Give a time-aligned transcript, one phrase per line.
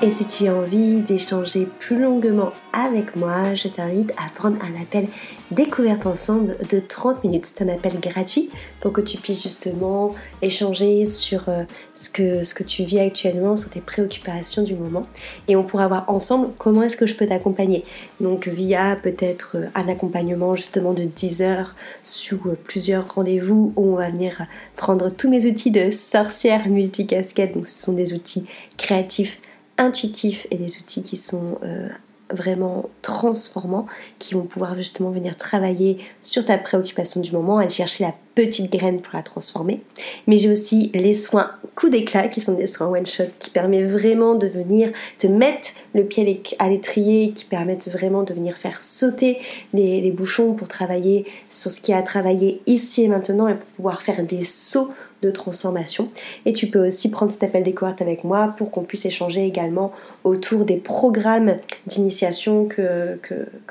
[0.00, 4.80] Et si tu as envie d'échanger plus longuement avec moi, je t'invite à prendre un
[4.80, 5.08] appel
[5.50, 7.46] découverte ensemble de 30 minutes.
[7.46, 8.48] C'est un appel gratuit
[8.80, 11.64] pour que tu puisses justement échanger sur euh,
[11.94, 15.04] ce que, ce que tu vis actuellement, sur tes préoccupations du moment.
[15.48, 17.84] Et on pourra voir ensemble comment est-ce que je peux t'accompagner.
[18.20, 21.74] Donc via peut-être euh, un accompagnement justement de 10 heures
[22.04, 24.46] sous euh, plusieurs rendez-vous où on va venir
[24.76, 27.54] prendre tous mes outils de sorcière multicasquette.
[27.54, 28.44] Donc ce sont des outils
[28.76, 29.40] créatifs
[29.78, 31.88] intuitifs et des outils qui sont euh,
[32.30, 33.86] vraiment transformants,
[34.18, 38.70] qui vont pouvoir justement venir travailler sur ta préoccupation du moment, aller chercher la petite
[38.70, 39.80] graine pour la transformer.
[40.26, 44.34] Mais j'ai aussi les soins coup d'éclat, qui sont des soins one-shot, qui permettent vraiment
[44.34, 49.38] de venir te mettre le pied à l'étrier, qui permettent vraiment de venir faire sauter
[49.72, 53.66] les, bouchons pour travailler sur ce qui a à travailler ici et maintenant et pour
[53.76, 54.90] pouvoir faire des sauts
[55.22, 56.10] de transformation.
[56.46, 59.92] Et tu peux aussi prendre cet appel découverte avec moi pour qu'on puisse échanger également
[60.24, 63.18] autour des programmes d'initiation que,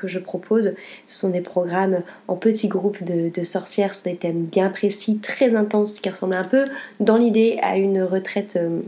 [0.04, 0.74] je propose.
[1.06, 5.54] Ce sont des programmes en petits groupes de, sorcières sur des thèmes bien précis, très
[5.54, 6.64] intenses, qui ressemblent un peu
[7.00, 8.56] dans l'idée à une retraite.
[8.56, 8.80] Euh,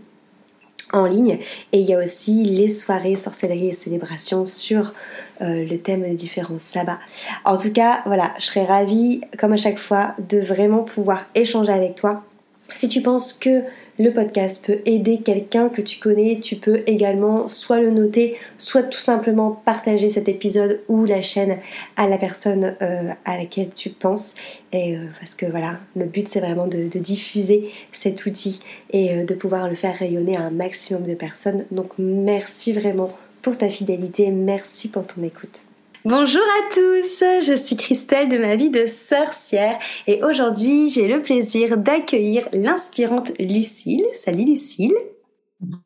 [0.93, 1.39] en ligne
[1.73, 4.93] et il y a aussi les soirées sorcellerie et célébration sur
[5.41, 6.99] euh, le thème des différents sabbats.
[7.45, 11.73] En tout cas, voilà, je serais ravie, comme à chaque fois, de vraiment pouvoir échanger
[11.73, 12.25] avec toi
[12.73, 13.63] si tu penses que
[14.01, 18.85] le podcast peut aider quelqu'un que tu connais, tu peux également soit le noter, soit
[18.85, 21.59] tout simplement partager cet épisode ou la chaîne
[21.97, 24.37] à la personne euh, à laquelle tu penses.
[24.73, 28.61] Et euh, parce que voilà, le but c'est vraiment de, diffuser cet outil
[28.91, 31.67] et euh, de pouvoir le faire rayonner à un maximum de personnes.
[31.71, 35.61] Donc merci vraiment pour ta fidélité, merci pour ton écoute.
[36.07, 41.21] Bonjour à tous, je suis Christelle de ma vie de sorcière et aujourd'hui j'ai le
[41.21, 44.07] plaisir d'accueillir l'inspirante Lucille.
[44.15, 44.95] Salut Lucille.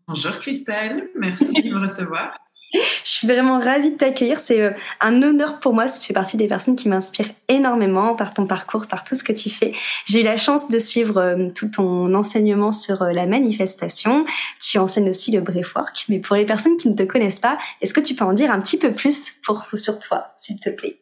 [0.07, 2.39] Bonjour Christelle, merci de me recevoir.
[2.75, 4.41] Je suis vraiment ravie de t'accueillir.
[4.41, 5.87] C'est euh, un honneur pour moi.
[5.87, 9.33] Tu fais partie des personnes qui m'inspirent énormément par ton parcours, par tout ce que
[9.33, 9.73] tu fais.
[10.07, 14.27] J'ai eu la chance de suivre euh, tout ton enseignement sur euh, la manifestation.
[14.61, 16.07] Tu enseignes aussi le breathwork.
[16.09, 18.51] Mais pour les personnes qui ne te connaissent pas, est-ce que tu peux en dire
[18.51, 20.99] un petit peu plus pour, sur toi, s'il te plaît?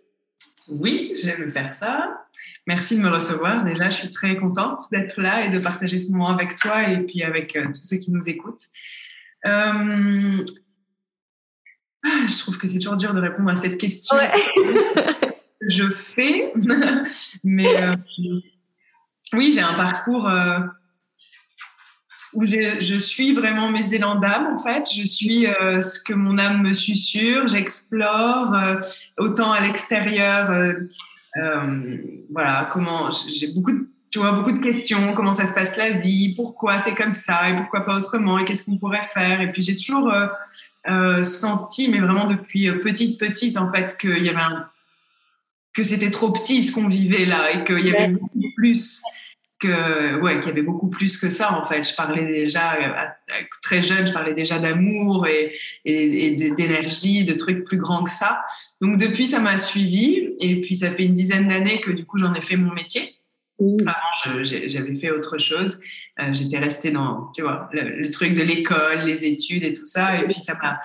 [0.69, 2.27] Oui, je vais faire ça.
[2.66, 3.65] Merci de me recevoir.
[3.65, 6.99] Déjà, je suis très contente d'être là et de partager ce moment avec toi et
[6.99, 8.62] puis avec tous ceux qui nous écoutent.
[12.05, 14.17] Je trouve que c'est toujours dur de répondre à cette question.
[15.61, 16.53] je fais,
[17.45, 17.97] mais euh,
[19.33, 20.59] oui, j'ai un parcours euh,
[22.33, 24.85] où je suis vraiment mes élans d'âme, en fait.
[24.95, 28.57] Je suis euh, ce que mon âme me susurre, j'explore
[29.19, 30.51] autant à l'extérieur.
[32.31, 35.89] voilà, comment j'ai beaucoup de tu vois, beaucoup de questions, comment ça se passe la
[35.89, 37.49] vie, pourquoi c'est comme ça?
[37.49, 38.39] Et pourquoi pas autrement?
[38.39, 39.41] Et qu'est-ce qu'on pourrait faire?
[39.41, 40.27] Et puis j'ai toujours euh,
[41.25, 44.69] senti, mais vraiment depuis euh, petite petite en fait, qu'il y avait un,
[45.75, 49.03] que c'était trop petit ce qu'on vivait là et qu'il y avait beaucoup plus
[49.60, 51.88] que ouais qu'il y avait beaucoup plus que ça en fait.
[51.88, 55.53] Je parlais déjà euh, très jeune, je parlais déjà d'amour et,
[55.84, 58.44] et, d'énergie, de trucs plus grands que ça.
[58.81, 62.19] Donc depuis ça m'a suivi et puis ça fait une dizaine d'années que du coup
[62.19, 63.15] j'en ai fait mon métier.
[63.60, 65.78] Avant j'avais fait autre chose
[66.21, 70.19] euh, j'étais restée dans, tu vois, le, truc de l'école, les études et tout ça.
[70.21, 70.78] Et puis ça m'a,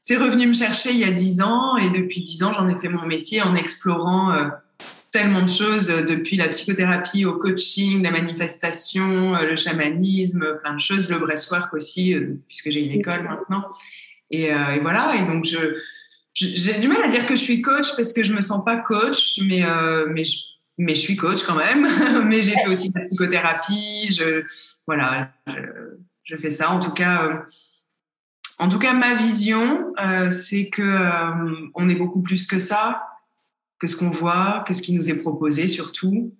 [0.00, 1.76] c'est revenu me chercher il y a dix ans.
[1.76, 4.48] Et depuis dix ans, j'en ai fait mon métier en explorant euh,
[5.10, 10.80] tellement de choses, euh, depuis la psychothérapie au coaching, la manifestation, le chamanisme, plein de
[10.80, 12.14] choses, le breastwork aussi,
[12.48, 13.64] puisque j'ai une école maintenant.
[14.30, 15.16] Et, voilà.
[15.16, 15.76] Et donc je
[16.32, 18.76] j'ai du mal à dire que je suis coach parce que je me sens pas
[18.76, 19.64] coach, mais,
[20.08, 20.36] mais je
[20.80, 21.86] mais je suis coach quand même.
[22.26, 24.12] mais j'ai fait aussi de la psychothérapie.
[24.12, 24.44] Je,
[24.86, 25.30] voilà,
[26.24, 26.70] je, fais ça.
[26.70, 27.34] En tout cas, euh,
[28.58, 33.02] en tout cas, ma vision, euh, c'est que euh, on est beaucoup plus que ça,
[33.78, 36.32] que ce qu'on voit, que ce qui nous est proposé surtout,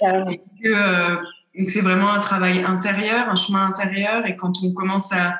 [0.00, 4.26] et que, c'est vraiment un travail intérieur, un chemin intérieur.
[4.26, 5.36] Et quand on commence à,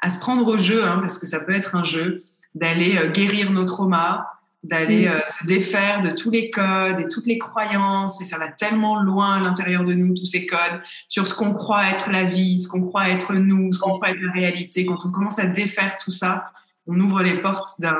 [0.00, 2.18] à se prendre au jeu, hein, parce que ça peut être un jeu,
[2.54, 4.26] d'aller guérir nos traumas,
[4.62, 5.12] d'aller mm.
[5.12, 9.00] euh, se défaire de tous les codes et toutes les croyances et ça va tellement
[9.00, 12.58] loin à l'intérieur de nous tous ces codes sur ce qu'on croit être la vie,
[12.58, 14.84] ce qu'on croit être nous, ce qu'on croit être la réalité.
[14.84, 16.52] Quand on commence à défaire tout ça,
[16.86, 17.98] on ouvre les portes d'un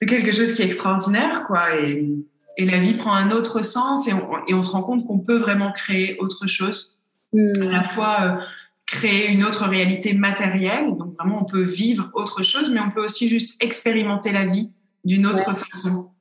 [0.00, 2.08] de quelque chose qui est extraordinaire quoi et,
[2.56, 5.20] et la vie prend un autre sens et on, et on se rend compte qu'on
[5.20, 7.02] peut vraiment créer autre chose.
[7.32, 7.62] Mm.
[7.62, 8.44] À la fois euh,
[8.84, 13.02] créer une autre réalité matérielle, donc vraiment on peut vivre autre chose, mais on peut
[13.02, 14.70] aussi juste expérimenter la vie
[15.04, 16.12] d'une autre façon.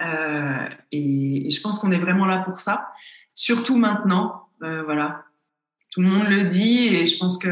[0.00, 2.88] Euh, et, je pense qu'on est vraiment là pour ça,
[3.34, 4.48] surtout maintenant.
[4.62, 5.24] Euh, voilà,
[5.90, 7.48] tout le monde le dit et je pense que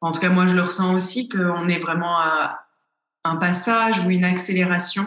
[0.00, 2.66] en tout cas moi je le ressens aussi, qu'on est vraiment à
[3.24, 5.04] un passage ou une accélération.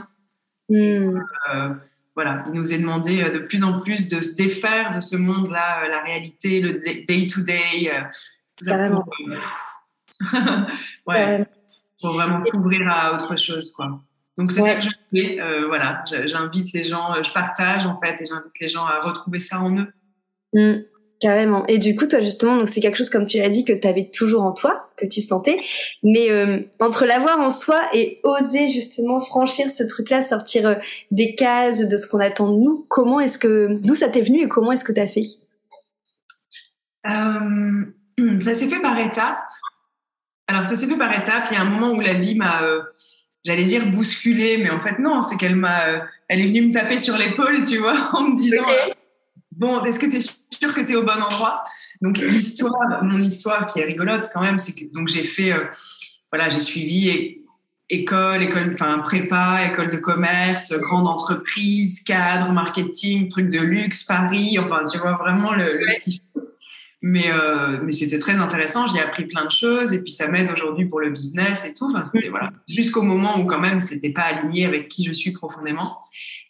[0.69, 1.19] Hmm.
[1.53, 1.73] Euh,
[2.15, 5.87] voilà, il nous est demandé de plus en plus de se défaire de ce monde-là,
[5.89, 7.91] la réalité, le day-to-day.
[11.07, 11.45] ouais,
[11.99, 14.01] pour vraiment s'ouvrir à autre chose, quoi.
[14.37, 15.39] Donc c'est ça que je fais.
[15.39, 18.99] Euh, voilà, j'invite les gens, euh, je partage en fait, et j'invite les gens à
[18.99, 19.87] retrouver ça en eux.
[20.53, 20.81] Mmh,
[21.21, 21.65] carrément.
[21.67, 23.87] Et du coup, toi justement, donc c'est quelque chose comme tu l'as dit que tu
[23.87, 25.57] avais toujours en toi, que tu sentais,
[26.03, 30.81] mais euh, entre l'avoir en soi et oser justement franchir ce truc-là, sortir
[31.11, 34.43] des cases de ce qu'on attend de nous, comment est-ce que d'où ça t'est venu
[34.43, 35.23] et comment est-ce que tu as fait
[38.41, 39.39] Ça s'est fait par étapes.
[40.47, 41.45] Alors ça s'est fait par étapes.
[41.51, 42.61] Il y a un moment où la vie m'a
[43.45, 46.73] j'allais dire bousculer, mais en fait non, c'est qu'elle m'a, euh, elle est venue me
[46.73, 48.91] taper sur l'épaule, tu vois, en me disant euh,
[49.51, 51.63] bon, est-ce que tu es sûr que tu es au bon endroit?
[52.01, 55.65] Donc l'histoire, mon histoire qui est rigolote quand même, c'est que donc j'ai fait, euh,
[56.31, 57.41] voilà, j'ai suivi
[57.87, 64.57] école, école, enfin prépa, école de commerce, grande entreprise, cadre, marketing, truc de luxe, Paris,
[64.59, 65.85] enfin tu vois vraiment le, le
[67.01, 70.49] mais, euh, mais c'était très intéressant, j'ai appris plein de choses et puis ça m'aide
[70.51, 71.93] aujourd'hui pour le business et tout.
[72.67, 75.99] Jusqu'au moment où quand même c'était pas aligné avec qui je suis profondément.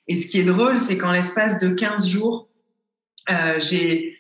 [0.07, 2.47] Et ce qui est drôle, c'est qu'en l'espace de 15 jours,
[3.30, 4.18] euh, j'ai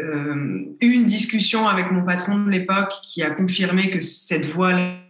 [0.00, 4.74] euh, eu une discussion avec mon patron de l'époque qui a confirmé que cette voie
[4.74, 5.03] n'était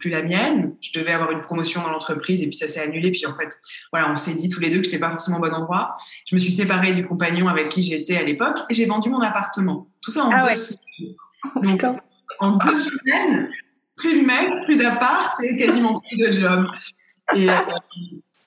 [0.00, 0.74] plus la mienne.
[0.80, 3.12] Je devais avoir une promotion dans l'entreprise et puis ça s'est annulé.
[3.12, 3.56] Puis en fait,
[3.92, 5.94] voilà, on s'est dit tous les deux que je n'étais pas forcément au bon endroit.
[6.26, 9.20] Je me suis séparée du compagnon avec qui j'étais à l'époque et j'ai vendu mon
[9.20, 9.88] appartement.
[10.00, 12.00] Tout ça en ah deux semaines.
[12.40, 13.50] en deux semaines,
[13.96, 16.66] plus de mec, plus d'appart et quasiment plus de job.
[17.34, 17.54] Et, euh,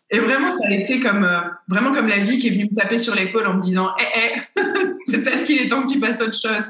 [0.10, 1.40] et, vraiment, ça a été comme, euh,
[1.70, 4.40] vraiment comme la vie qui est venue me taper sur l'épaule en me disant Eh,
[4.58, 4.62] eh,
[5.12, 6.70] peut-être qu'il est temps que tu passes autre chose.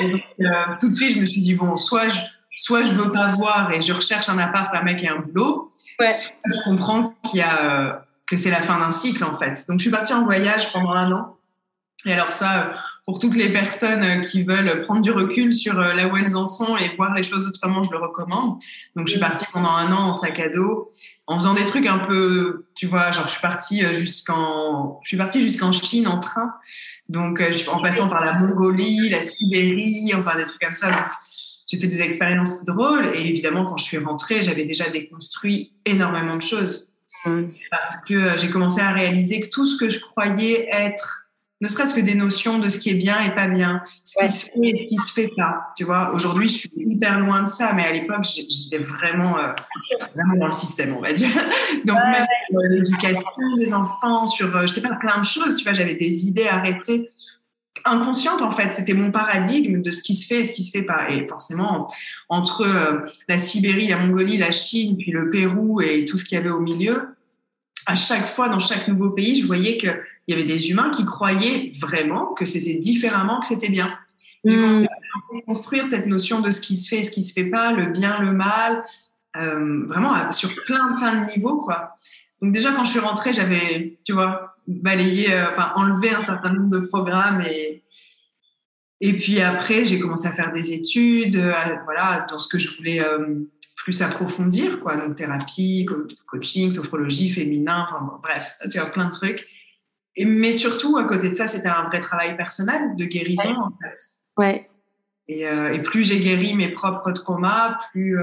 [0.00, 0.46] Et donc, euh,
[0.78, 2.20] tout de suite, je me suis dit Bon, soit je
[2.58, 5.70] soit je veux pas voir et je recherche un appart, un mec et un boulot,
[5.96, 7.92] soit je comprends qu'il y a, euh,
[8.26, 9.64] que c'est la fin d'un cycle en fait.
[9.68, 11.36] Donc je suis partie en voyage pendant un an.
[12.04, 12.72] Et alors ça, euh,
[13.04, 16.48] pour toutes les personnes euh, qui veulent prendre du recul sur là où elles en
[16.48, 18.58] sont et voir les choses autrement, je le recommande.
[18.96, 20.88] Donc je suis partie pendant un an en sac à dos,
[21.28, 25.16] en faisant des trucs un peu, tu vois, genre je suis partie jusqu'en, je suis
[25.16, 26.54] partie jusqu'en Chine en train,
[27.08, 30.90] donc en passant par la Mongolie, la Sibérie, enfin des trucs comme ça.
[30.90, 31.08] Donc,
[31.68, 36.36] j'ai fait des expériences drôles et évidemment quand je suis rentrée j'avais déjà déconstruit énormément
[36.36, 36.92] de choses
[37.24, 37.44] mmh.
[37.70, 41.28] parce que euh, j'ai commencé à réaliser que tout ce que je croyais être
[41.60, 44.32] ne serait-ce que des notions de ce qui est bien et pas bien, ce qui
[44.32, 45.72] se fait et ce qui se fait pas.
[45.76, 49.52] Tu vois, aujourd'hui, je suis hyper loin de ça, mais à l'époque, j'étais vraiment, euh,
[50.14, 51.30] vraiment dans le système, on va dire.
[51.84, 55.72] Donc, même euh, l'éducation des enfants, sur, je sais pas, plein de choses, tu vois,
[55.72, 57.08] j'avais des idées arrêtées
[57.84, 58.72] inconsciente en fait.
[58.72, 61.10] C'était mon paradigme de ce qui se fait et ce qui se fait pas.
[61.10, 61.92] Et forcément,
[62.28, 66.36] entre euh, la Sibérie, la Mongolie, la Chine, puis le Pérou et tout ce qu'il
[66.36, 67.08] y avait au milieu,
[67.86, 69.98] à chaque fois dans chaque nouveau pays, je voyais qu'il
[70.28, 73.92] y avait des humains qui croyaient vraiment que c'était différemment, que c'était bien.
[74.44, 74.86] Mmh.
[75.46, 77.86] construire cette notion de ce qui se fait et ce qui se fait pas, le
[77.86, 78.84] bien, le mal,
[79.36, 81.94] euh, vraiment sur plein plein de niveaux quoi.
[82.40, 86.52] Donc déjà quand je suis rentrée, j'avais, tu vois, balayé, euh, enfin enlevé un certain
[86.52, 87.82] nombre de programmes et
[89.00, 91.52] et puis après j'ai commencé à faire des études, euh,
[91.84, 93.36] voilà, dans ce que je voulais euh,
[93.76, 95.86] plus approfondir, quoi, donc thérapie,
[96.26, 99.46] coaching, sophrologie, féminin, enfin bref, tu vois plein de trucs.
[100.16, 103.72] Et, mais surtout à côté de ça, c'était un vrai travail personnel de guérison en
[103.82, 103.98] fait.
[104.36, 104.68] Ouais.
[105.28, 108.18] Et, et plus j'ai guéri mes propres traumas, plus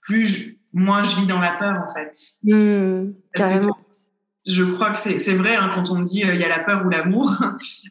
[0.00, 2.12] plus moins je vis dans la peur en fait.
[2.42, 3.76] Mmh, carrément
[4.46, 6.84] je crois que c'est vrai hein, quand on dit euh, il y a la peur
[6.86, 7.32] ou l'amour.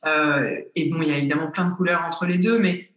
[0.05, 2.91] Euh, et bon, il y a évidemment plein de couleurs entre les deux, mais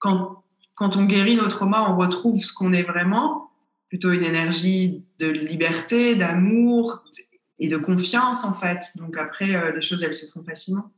[0.00, 0.42] quand,
[0.74, 3.52] quand on guérit nos traumas, on retrouve ce qu'on est vraiment,
[3.88, 7.04] plutôt une énergie de liberté, d'amour
[7.60, 8.80] et de confiance en fait.
[8.96, 10.90] Donc après, euh, les choses, elles se font facilement.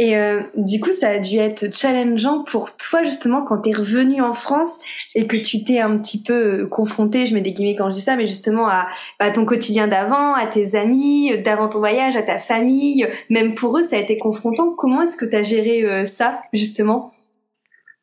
[0.00, 3.72] Et euh, du coup, ça a dû être challengeant pour toi justement quand tu es
[3.72, 4.78] revenu en France
[5.16, 7.96] et que tu t'es un petit peu euh, confronté, je mets des guillemets quand je
[7.96, 8.86] dis ça, mais justement à,
[9.18, 13.56] à ton quotidien d'avant, à tes amis, euh, d'avant ton voyage, à ta famille, même
[13.56, 14.72] pour eux, ça a été confrontant.
[14.72, 17.12] Comment est-ce que tu as géré ça justement?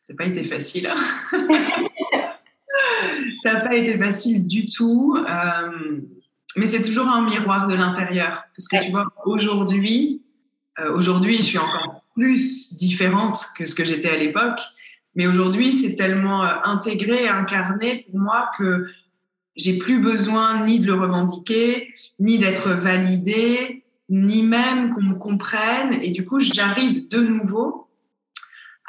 [0.05, 0.87] Ça n'a pas été facile.
[0.87, 0.97] Hein.
[3.41, 5.17] ça n'a pas été facile du tout.
[6.57, 8.43] mais c'est toujours un miroir de l'intérieur.
[8.57, 10.24] Parce que tu vois, aujourd'hui,
[10.79, 14.59] euh, aujourd'hui, je suis encore plus différente que ce que j'étais à l'époque.
[15.15, 18.87] Mais aujourd'hui, c'est tellement euh, intégré, incarné pour moi que
[19.55, 25.93] j'ai plus besoin ni de le revendiquer, ni d'être validée, ni même qu'on me comprenne.
[26.01, 27.87] Et du coup, j'arrive de nouveau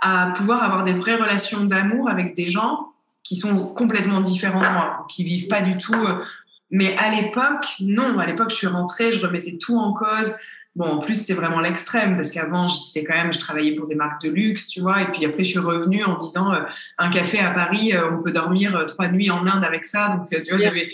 [0.02, 4.68] à pouvoir avoir des vraies relations d'amour avec des gens qui sont complètement différents de
[4.68, 5.94] moi, qui vivent pas du tout.
[5.94, 6.22] Euh,
[6.70, 8.18] mais à l'époque, non.
[8.18, 10.32] À l'époque, je suis rentrée, je remettais tout en cause.
[10.76, 13.94] Bon, en plus, c'était vraiment l'extrême parce qu'avant, c'était quand même, je travaillais pour des
[13.94, 15.02] marques de luxe, tu vois.
[15.02, 16.60] Et puis après, je suis revenue en disant, euh,
[16.98, 20.08] un café à Paris, euh, on peut dormir trois nuits en Inde avec ça.
[20.08, 20.90] Donc, tu vois, j'avais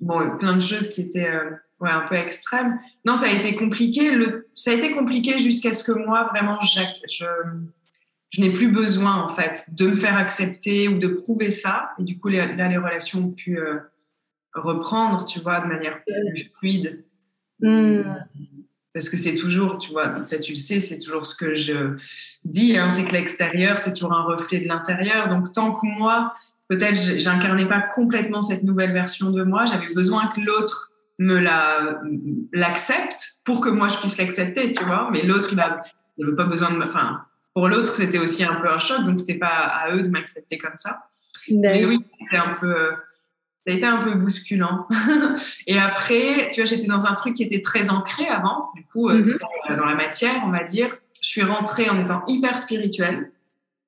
[0.00, 1.30] bon, plein de choses qui étaient
[1.80, 2.78] ouais, un peu extrêmes.
[3.06, 4.10] Non, ça a été compliqué.
[4.10, 7.24] Le, ça a été compliqué jusqu'à ce que moi, vraiment, je, je
[8.30, 11.90] je n'ai plus besoin en fait de me faire accepter ou de prouver ça.
[11.98, 13.78] Et du coup, là, les relations ont pu euh,
[14.54, 17.04] reprendre, tu vois, de manière plus fluide.
[17.60, 18.02] Hmm.
[18.92, 21.96] Parce que c'est toujours, tu vois, ça tu le sais, c'est toujours ce que je
[22.44, 25.28] dis, hein, c'est que l'extérieur, c'est toujours un reflet de l'intérieur.
[25.28, 26.34] Donc tant que moi,
[26.68, 32.00] peut-être, j'incarnais pas complètement cette nouvelle version de moi, j'avais besoin que l'autre me la
[32.52, 35.08] l'accepte pour que moi je puisse l'accepter, tu vois.
[35.12, 37.20] Mais l'autre, il n'avait pas besoin de me, enfin,
[37.54, 40.58] pour l'autre, c'était aussi un peu un choc, donc c'était pas à eux de m'accepter
[40.58, 41.04] comme ça.
[41.48, 42.74] Mais oui, c'était un peu,
[43.70, 44.88] ça a été un peu bousculant.
[45.68, 49.08] et après, tu vois, j'étais dans un truc qui était très ancré avant, du coup,
[49.08, 49.76] euh, mhm.
[49.76, 50.96] dans la matière, on va dire.
[51.22, 53.30] Je suis rentrée en étant hyper spirituelle,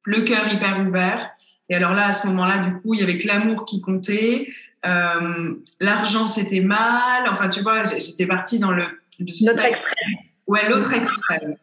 [0.04, 1.30] le cœur hyper ouvert.
[1.68, 4.48] Et alors là, à ce moment-là, du coup, il y avait que l'amour qui comptait.
[4.86, 7.24] Euh, l'argent, c'était mal.
[7.32, 8.84] Enfin, tu vois, j'étais partie dans le...
[9.18, 10.16] L'autre extrême.
[10.46, 11.56] Ouais, l'autre extrême.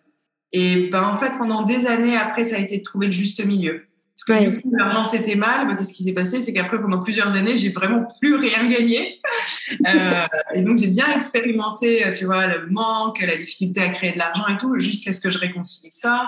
[0.51, 3.45] Et ben, en fait, pendant des années après, ça a été de trouver le juste
[3.45, 3.85] milieu.
[4.27, 5.67] Parce que du coup, l'argent c'était mal.
[5.67, 6.41] Ben, Qu'est-ce qui s'est passé?
[6.41, 9.21] C'est qu'après, pendant plusieurs années, j'ai vraiment plus rien gagné.
[9.87, 10.23] euh,
[10.53, 14.47] et donc, j'ai bien expérimenté, tu vois, le manque, la difficulté à créer de l'argent
[14.47, 16.27] et tout, jusqu'à ce que je réconcilie ça.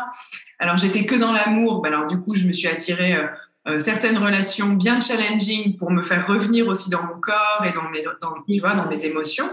[0.60, 1.86] Alors, j'étais que dans l'amour.
[1.86, 3.28] Alors, du coup, je me suis attirée euh,
[3.68, 7.90] euh, certaines relations bien challenging pour me faire revenir aussi dans mon corps et dans
[7.90, 9.50] mes, dans, tu vois, dans mes émotions.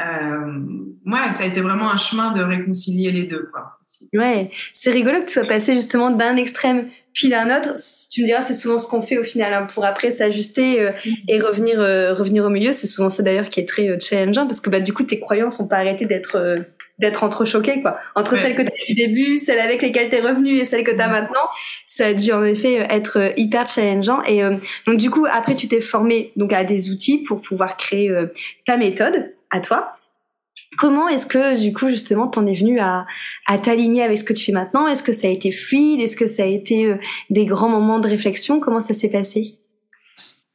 [0.00, 0.60] Euh,
[1.06, 3.78] ouais, ça a été vraiment un chemin de réconcilier les deux, quoi.
[4.14, 7.74] Ouais, c'est rigolo que tu sois passé justement d'un extrême puis d'un autre.
[8.10, 10.92] Tu me diras, c'est souvent ce qu'on fait au final hein, pour après s'ajuster euh,
[11.28, 12.72] et revenir euh, revenir au milieu.
[12.72, 15.20] C'est souvent ça d'ailleurs qui est très euh, challengeant parce que bah du coup tes
[15.20, 16.56] croyances ont pas arrêté d'être
[16.98, 17.98] d'être entrechoquées quoi.
[18.14, 20.84] Entre celles que tu as du début, celles avec lesquelles tu es revenu et celles
[20.84, 21.48] que tu as maintenant,
[21.86, 24.42] ça a dû en effet être hyper challengeant et
[24.86, 28.12] donc du coup après tu t'es formé donc à des outils pour pouvoir créer
[28.66, 29.96] ta méthode à toi.
[30.78, 33.06] Comment est-ce que du coup justement t'en es venu à,
[33.62, 34.86] t'aligner avec ce que tu fais maintenant?
[34.86, 36.00] Est-ce que ça a été fluide?
[36.00, 36.96] Est-ce que ça a été euh,
[37.30, 38.58] des grands moments de réflexion?
[38.58, 39.58] Comment ça s'est passé?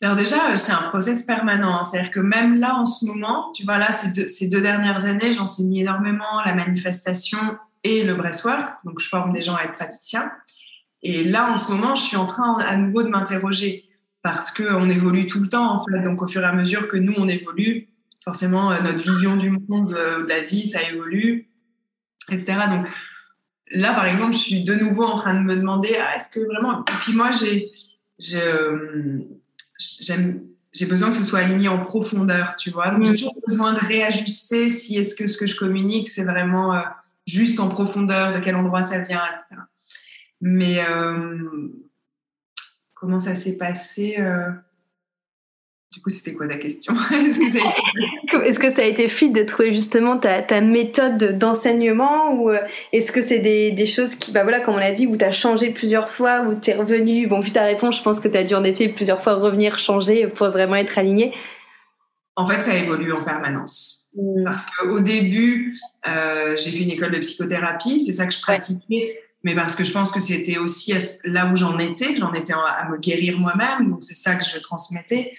[0.01, 1.77] Alors déjà, c'est un process permanent.
[1.77, 1.83] Hein.
[1.83, 5.05] C'est-à-dire que même là, en ce moment, tu vois, là, ces deux, ces deux dernières
[5.05, 7.39] années, j'enseigne énormément la manifestation
[7.83, 8.73] et le breathwork.
[8.85, 10.31] Donc, je forme des gens à être praticiens.
[11.01, 13.85] Et là, en ce moment, je suis en train à nouveau de m'interroger
[14.21, 16.03] parce qu'on évolue tout le temps, en fait.
[16.03, 17.89] Donc, au fur et à mesure que nous, on évolue,
[18.27, 21.47] forcément, euh, notre vision du monde, euh, de la vie, ça évolue,
[22.29, 22.57] etc.
[22.69, 22.85] Donc
[23.71, 26.41] là, par exemple, je suis de nouveau en train de me demander, ah, est-ce que
[26.41, 26.81] vraiment...
[26.81, 27.71] Et puis moi, j'ai
[28.35, 29.19] euh,
[30.73, 32.91] j'ai besoin que ce soit aligné en profondeur, tu vois.
[32.91, 36.83] Donc, j'ai toujours besoin de réajuster si est-ce que ce que je communique, c'est vraiment
[37.25, 39.61] juste en profondeur, de quel endroit ça vient, etc.
[40.41, 40.83] Mais
[42.93, 44.17] comment ça s'est passé
[45.93, 46.93] Du coup, c'était quoi ta question?
[47.11, 47.81] Est-ce que ça a été
[48.43, 52.59] est-ce que ça a été fluide de trouver justement ta, ta méthode d'enseignement ou euh,
[52.93, 55.25] est-ce que c'est des, des, choses qui, bah voilà, comme on l'a dit, où tu
[55.25, 58.27] as changé plusieurs fois, où tu es revenu Bon, vu ta réponse, je pense que
[58.27, 61.33] tu as dû en effet plusieurs fois revenir changer pour vraiment être aligné.
[62.35, 64.09] En fait, ça évolue en permanence.
[64.15, 64.43] Mmh.
[64.43, 65.75] Parce qu'au début,
[66.07, 69.83] euh, j'ai fait une école de psychothérapie, c'est ça que je pratiquais, mais parce que
[69.83, 70.93] je pense que c'était aussi
[71.25, 74.57] là où j'en étais, j'en étais à me guérir moi-même, donc c'est ça que je
[74.59, 75.33] transmettais.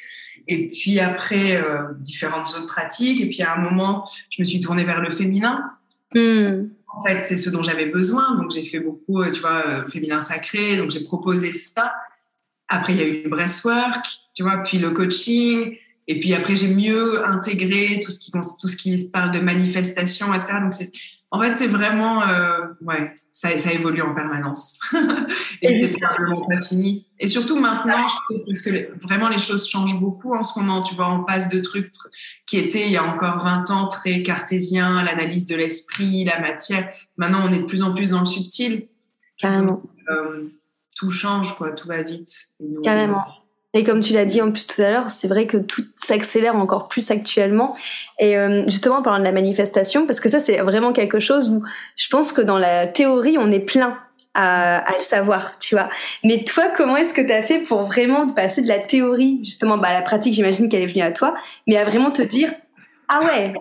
[0.49, 3.21] Et puis après, euh, différentes autres pratiques.
[3.21, 5.71] Et puis à un moment, je me suis tournée vers le féminin.
[6.15, 6.69] Hmm.
[6.87, 8.35] En fait, c'est ce dont j'avais besoin.
[8.37, 10.79] Donc j'ai fait beaucoup, euh, tu vois, euh, féminin sacré.
[10.79, 11.95] Donc j'ai proposé ça.
[12.67, 15.77] Après, il y a eu le breastwork, tu vois, puis le coaching.
[16.07, 20.33] Et puis après, j'ai mieux intégré tout ce qui, tout ce qui parle de manifestation,
[20.33, 20.55] etc.
[20.63, 20.73] Donc
[21.31, 22.23] en fait, c'est vraiment,
[22.81, 24.81] ouais, ça, ça, évolue en permanence.
[25.63, 27.07] et, c'est probablement pas fini.
[27.21, 30.83] Et surtout maintenant, je parce que vraiment les choses changent beaucoup en ce moment.
[30.83, 31.89] Tu vois, on passe de trucs
[32.47, 36.93] qui étaient il y a encore 20 ans très cartésiens, l'analyse de l'esprit, la matière.
[37.17, 38.89] Maintenant, on est de plus en plus dans le subtil.
[39.37, 39.83] Carrément.
[40.11, 40.49] Euh,
[40.97, 41.71] tout change, quoi.
[41.71, 42.35] Tout va vite.
[42.83, 43.23] Carrément.
[43.79, 46.57] Et comme tu l'as dit en plus tout à l'heure, c'est vrai que tout s'accélère
[46.57, 47.77] encore plus actuellement.
[48.19, 51.49] Et euh, justement, en parlant de la manifestation, parce que ça, c'est vraiment quelque chose
[51.49, 51.63] où
[51.95, 53.97] je pense que dans la théorie, on est plein
[54.35, 55.91] à, le savoir, tu vois.
[56.25, 59.79] Mais toi, comment est-ce que tu as fait pour vraiment passer de la théorie, justement,
[59.79, 61.37] bah, à la pratique, j'imagine qu'elle est venue à toi,
[61.69, 62.53] mais à vraiment te dire,
[63.07, 63.53] ah ouais,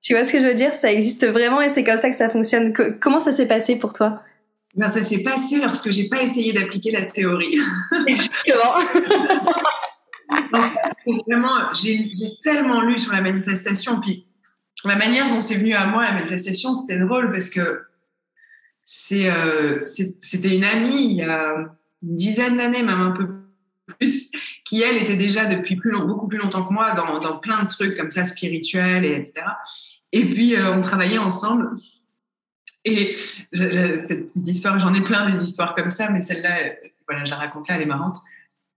[0.00, 0.74] tu vois ce que je veux dire?
[0.74, 2.72] Ça existe vraiment et c'est comme ça que ça fonctionne.
[2.72, 4.22] comment ça s'est passé pour toi?
[4.74, 7.58] Ben, ça s'est passé lorsque j'ai pas essayé d'appliquer la théorie.
[8.08, 8.78] Justement.
[11.26, 12.10] vraiment, j'ai
[12.42, 14.26] tellement lu sur la manifestation, puis
[14.84, 17.82] la manière dont c'est venu à moi la manifestation, c'était drôle parce que
[19.12, 21.54] euh, c'était une amie il y a
[22.02, 23.26] une dizaine d'années, même un peu
[23.98, 24.30] plus,
[24.64, 27.64] qui elle était déjà depuis plus long, beaucoup plus longtemps que moi dans, dans, plein
[27.64, 29.42] de trucs comme ça spirituels et etc.
[30.12, 31.70] Et puis euh, on travaillait ensemble.
[32.88, 33.16] Et
[33.56, 36.72] cette petite histoire, j'en ai plein des histoires comme ça, mais celle-là,
[37.06, 38.16] voilà, je la raconte là, elle est marrante.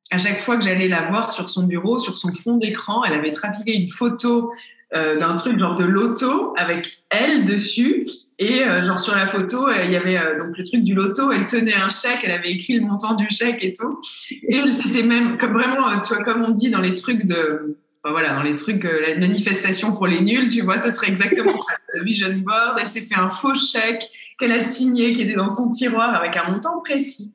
[0.10, 3.14] À chaque fois que j'allais la voir sur son bureau, sur son fond d'écran, elle
[3.14, 4.52] avait trafiqué une photo
[4.94, 8.06] euh, d'un truc genre de loto avec elle dessus.
[8.38, 11.32] Et euh, genre sur la photo, euh, il y avait donc le truc du loto.
[11.32, 14.02] Elle tenait un chèque, elle avait écrit le montant du chèque et tout.
[14.50, 18.34] Et c'était même comme vraiment, tu vois, comme on dit dans les trucs de, voilà,
[18.34, 21.76] dans les trucs, la manifestation pour les nuls, tu vois, ce serait exactement ça.
[21.94, 24.08] Le vision board, elle s'est fait un faux chèque
[24.40, 27.34] qu'elle a signé, qui était dans son tiroir avec un montant précis.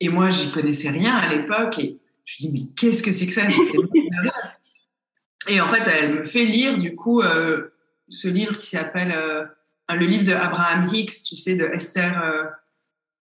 [0.00, 3.32] Et moi, j'y connaissais rien à l'époque et je dis mais qu'est-ce que c'est que
[3.32, 3.42] ça?
[5.48, 7.68] Et en fait, elle me fait lire du coup euh,
[8.08, 9.44] ce livre qui s'appelle euh,
[9.90, 12.22] le livre de Abraham Hicks, tu sais, de Esther.
[12.22, 12.44] Euh,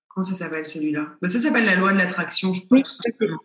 [0.07, 1.07] comment ça s'appelle celui-là?
[1.21, 3.41] Ben, Ça s'appelle La loi de l'attraction, je crois, tout simplement.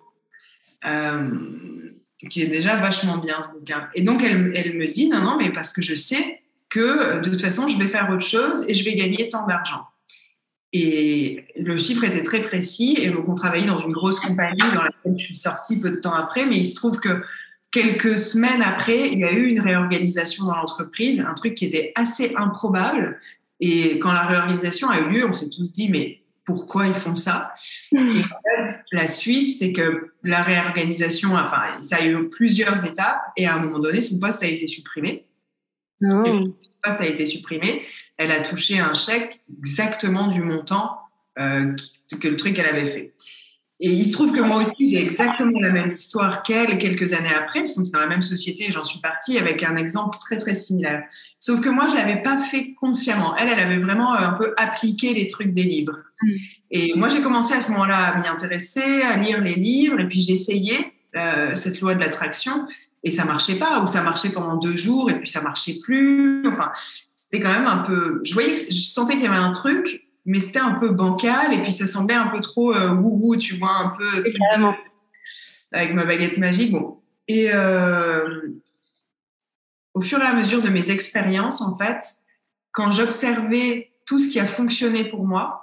[2.30, 3.88] Qui est déjà vachement bien ce bouquin.
[3.94, 7.42] Et donc, elle, me dit non, non, mais parce que je sais que de toute
[7.42, 9.82] façon, je vais faire autre chose et je vais gagner tant d'argent.
[10.72, 12.96] Et le chiffre était très précis.
[12.98, 15.96] Et donc, on travaillait dans une grosse compagnie dans laquelle je suis sortie peu de
[15.96, 16.46] temps après.
[16.46, 17.22] Mais il se trouve que
[17.70, 21.92] quelques semaines après, il y a eu une réorganisation dans l'entreprise, un truc qui était
[21.94, 23.20] assez improbable.
[23.60, 27.16] Et quand la réorganisation a eu lieu, on s'est tous dit, mais pourquoi ils font
[27.16, 27.52] ça
[27.92, 33.20] Et en fait, la suite, c'est que la réorganisation, enfin, ça a eu plusieurs étapes,
[33.36, 35.26] et à un moment donné, son poste a été supprimé.
[36.02, 36.24] Oh.
[36.24, 36.44] Et son
[36.82, 37.82] poste a été supprimé.
[38.16, 40.98] Elle a touché un chèque exactement du montant
[41.38, 41.74] euh,
[42.20, 43.14] que le truc qu'elle avait fait.
[43.78, 47.34] Et il se trouve que moi aussi, j'ai exactement la même histoire qu'elle quelques années
[47.34, 50.16] après, parce qu'on est dans la même société et j'en suis partie avec un exemple
[50.18, 51.04] très, très similaire.
[51.40, 53.36] Sauf que moi, je l'avais pas fait consciemment.
[53.36, 55.98] Elle, elle avait vraiment euh, un peu appliqué les trucs des livres.
[56.22, 56.28] Mm.
[56.70, 60.08] Et moi, j'ai commencé à ce moment-là à m'y intéresser, à lire les livres, et
[60.08, 62.66] puis j'ai essayé euh, cette loi de l'attraction,
[63.04, 66.48] et ça marchait pas, ou ça marchait pendant deux jours, et puis ça marchait plus.
[66.48, 66.72] Enfin,
[67.14, 68.22] c'était quand même un peu.
[68.24, 71.62] Je voyais, je sentais qu'il y avait un truc, mais c'était un peu bancal et
[71.62, 74.24] puis ça semblait un peu trop euh, wouhou, tu vois, un peu
[75.72, 76.72] avec ma baguette magique.
[76.72, 77.00] Bon.
[77.28, 78.48] Et euh,
[79.94, 82.02] au fur et à mesure de mes expériences, en fait,
[82.72, 85.62] quand j'observais tout ce qui a fonctionné pour moi,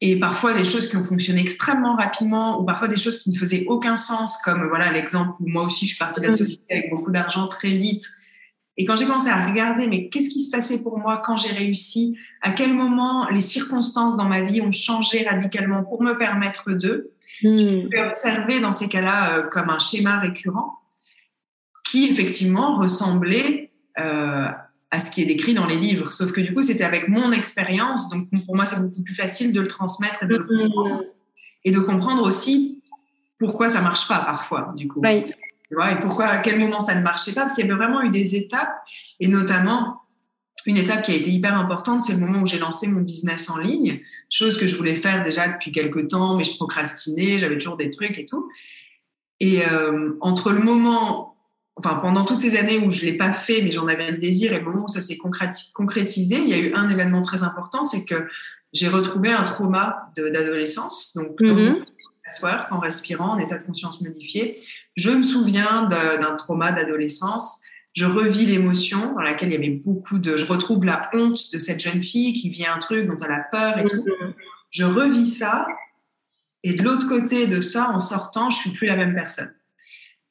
[0.00, 3.36] et parfois des choses qui ont fonctionné extrêmement rapidement, ou parfois des choses qui ne
[3.36, 6.36] faisaient aucun sens, comme voilà l'exemple où moi aussi je suis partie de la mmh.
[6.36, 8.06] société avec beaucoup d'argent très vite,
[8.78, 11.52] et quand j'ai commencé à regarder, mais qu'est-ce qui se passait pour moi quand j'ai
[11.52, 12.16] réussi?
[12.42, 17.10] À quel moment les circonstances dans ma vie ont changé radicalement pour me permettre de
[17.42, 17.58] mmh.
[17.58, 20.78] Je pouvais observer dans ces cas-là euh, comme un schéma récurrent
[21.84, 24.46] qui effectivement ressemblait euh,
[24.92, 26.12] à ce qui est décrit dans les livres.
[26.12, 28.08] Sauf que du coup, c'était avec mon expérience.
[28.10, 30.68] Donc pour moi, c'est beaucoup plus facile de le transmettre et de le mmh.
[30.68, 31.02] comprendre.
[31.64, 32.80] Et de comprendre aussi
[33.40, 35.02] pourquoi ça marche pas parfois, du coup
[35.70, 37.42] et pourquoi, à quel moment ça ne marchait pas?
[37.42, 38.74] Parce qu'il y avait vraiment eu des étapes,
[39.20, 40.02] et notamment
[40.66, 43.48] une étape qui a été hyper importante, c'est le moment où j'ai lancé mon business
[43.48, 44.00] en ligne,
[44.30, 47.90] chose que je voulais faire déjà depuis quelques temps, mais je procrastinais, j'avais toujours des
[47.90, 48.50] trucs et tout.
[49.40, 51.36] Et euh, entre le moment,
[51.76, 54.52] enfin pendant toutes ces années où je l'ai pas fait, mais j'en avais le désir,
[54.52, 57.84] et le moment où ça s'est concrétisé, il y a eu un événement très important,
[57.84, 58.26] c'est que
[58.72, 61.40] j'ai retrouvé un trauma d'adolescence, donc
[62.30, 64.60] mm-hmm en respirant, en état de conscience modifié.
[64.96, 67.62] Je me souviens d'un trauma d'adolescence.
[67.94, 70.36] Je revis l'émotion dans laquelle il y avait beaucoup de.
[70.36, 73.44] Je retrouve la honte de cette jeune fille qui vit un truc dont elle a
[73.50, 74.04] peur et tout.
[74.04, 74.34] Mm-hmm.
[74.70, 75.66] Je revis ça.
[76.62, 79.52] Et de l'autre côté de ça, en sortant, je suis plus la même personne.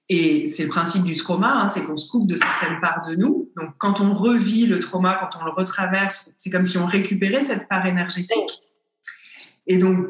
[0.09, 3.15] Et c'est le principe du trauma, hein, c'est qu'on se coupe de certaines parts de
[3.15, 3.51] nous.
[3.57, 7.41] Donc, quand on revit le trauma, quand on le retraverse, c'est comme si on récupérait
[7.41, 8.63] cette part énergétique.
[9.65, 10.07] Et donc,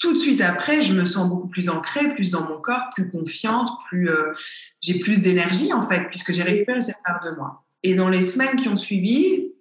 [0.00, 3.08] tout de suite après, je me sens beaucoup plus ancrée, plus dans mon corps, plus
[3.10, 4.32] confiante, plus euh,
[4.80, 7.62] j'ai plus d'énergie en fait, puisque j'ai récupéré cette part de moi.
[7.82, 9.52] Et dans les semaines qui ont suivi,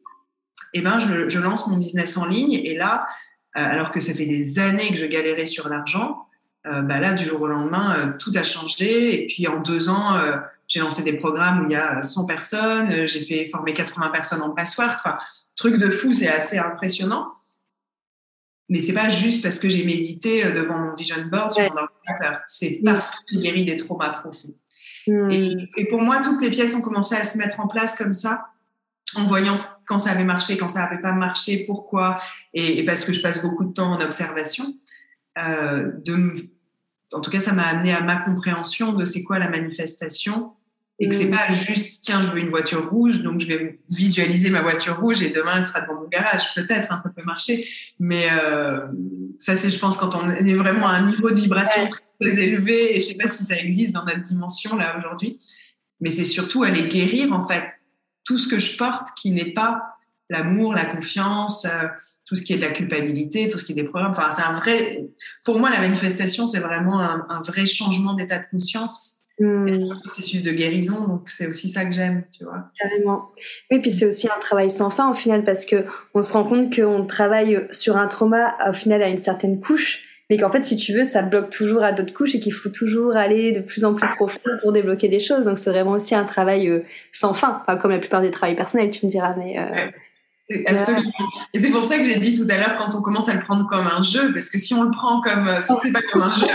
[0.74, 3.08] eh ben, je, lance mon business en ligne et là,
[3.58, 6.26] euh, alors que ça fait des années que je galérais sur l'argent,
[6.68, 9.24] euh, bah là, du jour au lendemain, tout a changé.
[9.24, 10.22] Et puis en deux ans,
[10.68, 14.42] j'ai lancé des programmes où il y a 100 personnes, j'ai fait former 80 personnes
[14.42, 14.92] en password.
[15.00, 15.18] Enfin,
[15.56, 17.34] truc de fou, c'est assez impressionnant.
[18.70, 21.82] Mais c'est pas juste parce que j'ai médité euh, devant mon vision board sur mon
[21.82, 22.42] ordinateur.
[22.46, 24.54] C'est parce que tu guéris des traumas profonds.
[25.08, 25.32] Hmm.
[25.32, 28.50] Et, pour moi, toutes les pièces ont commencé à se mettre en place comme ça.
[29.16, 29.56] en voyant
[29.88, 32.22] quand ça avait marché, quand ça n'avait pas marché, pourquoi,
[32.54, 34.76] et, parce que je passe beaucoup de temps en observation,
[35.40, 36.50] euh, de,
[37.12, 40.54] en tout cas, ça m'a amené à ma compréhension de c'est quoi la manifestation
[41.00, 41.32] et que c'est mm.
[41.32, 45.22] pas juste tiens je veux une voiture rouge donc je vais visualiser ma voiture rouge
[45.22, 47.68] et demain elle sera devant mon garage peut-être hein, ça peut marcher
[48.00, 48.82] mais euh,
[49.38, 51.88] ça c'est je pense quand on est vraiment à un niveau de vibration
[52.20, 55.40] très, élevé et je sais pas si ça existe dans notre dimension là aujourd'hui
[56.02, 57.64] mais c'est surtout aller guérir en fait
[58.26, 59.82] tout ce que je porte qui n'est pas
[60.30, 61.88] l'amour la confiance euh,
[62.26, 64.12] tout ce qui est de la culpabilité, tout ce qui est des programmes.
[64.12, 65.04] Enfin, c'est un vrai.
[65.44, 69.92] Pour moi, la manifestation, c'est vraiment un, un vrai changement d'état de conscience Mmh.
[69.92, 72.66] un processus de guérison, donc c'est aussi ça que j'aime, tu vois.
[72.78, 73.30] Carrément.
[73.72, 76.44] Oui, puis c'est aussi un travail sans fin au final parce que on se rend
[76.44, 80.66] compte qu'on travaille sur un trauma au final à une certaine couche, mais qu'en fait,
[80.66, 83.62] si tu veux, ça bloque toujours à d'autres couches et qu'il faut toujours aller de
[83.62, 85.46] plus en plus profond pour débloquer des choses.
[85.46, 88.58] Donc c'est vraiment aussi un travail euh, sans fin, enfin, comme la plupart des travails
[88.58, 89.58] personnels, tu me diras, mais.
[89.58, 91.12] Euh, absolument.
[91.54, 93.40] Et c'est pour ça que j'ai dit tout à l'heure quand on commence à le
[93.40, 96.02] prendre comme un jeu, parce que si on le prend comme, euh, si c'est pas
[96.12, 96.48] comme un jeu,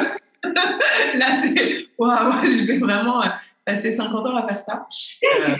[1.14, 3.28] Là, c'est waouh, je vais vraiment euh,
[3.64, 4.86] passer 50 ans à faire ça.
[5.24, 5.56] Euh,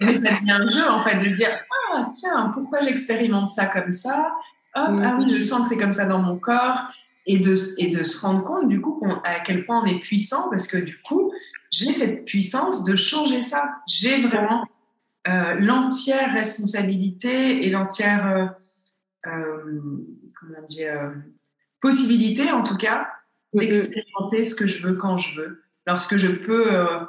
[0.00, 1.50] mais ça devient un jeu, en fait, de dire
[1.92, 4.32] Ah, tiens, pourquoi j'expérimente ça comme ça?
[4.74, 6.82] Hop, ah oui, je sens que c'est comme ça dans mon corps.
[7.26, 10.48] Et de, et de se rendre compte, du coup, à quel point on est puissant,
[10.50, 11.30] parce que du coup,
[11.70, 13.74] j'ai cette puissance de changer ça.
[13.86, 14.64] J'ai vraiment
[15.28, 18.54] euh, l'entière responsabilité et l'entière
[19.22, 21.12] comment dire,
[21.80, 23.06] possibilité, en tout cas,
[23.54, 25.62] d'expérimenter ce que je veux quand je veux.
[25.86, 27.00] Lorsque je peux, euh,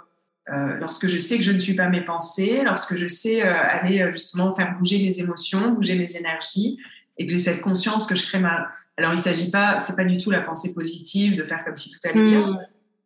[0.49, 3.53] euh, lorsque je sais que je ne suis pas mes pensées, lorsque je sais euh,
[3.53, 6.79] aller justement faire bouger les émotions, bouger les énergies,
[7.17, 8.69] et que j'ai cette conscience que je crée ma.
[8.97, 11.91] Alors il s'agit pas, c'est pas du tout la pensée positive de faire comme si
[11.91, 12.59] tout allait bien, mm.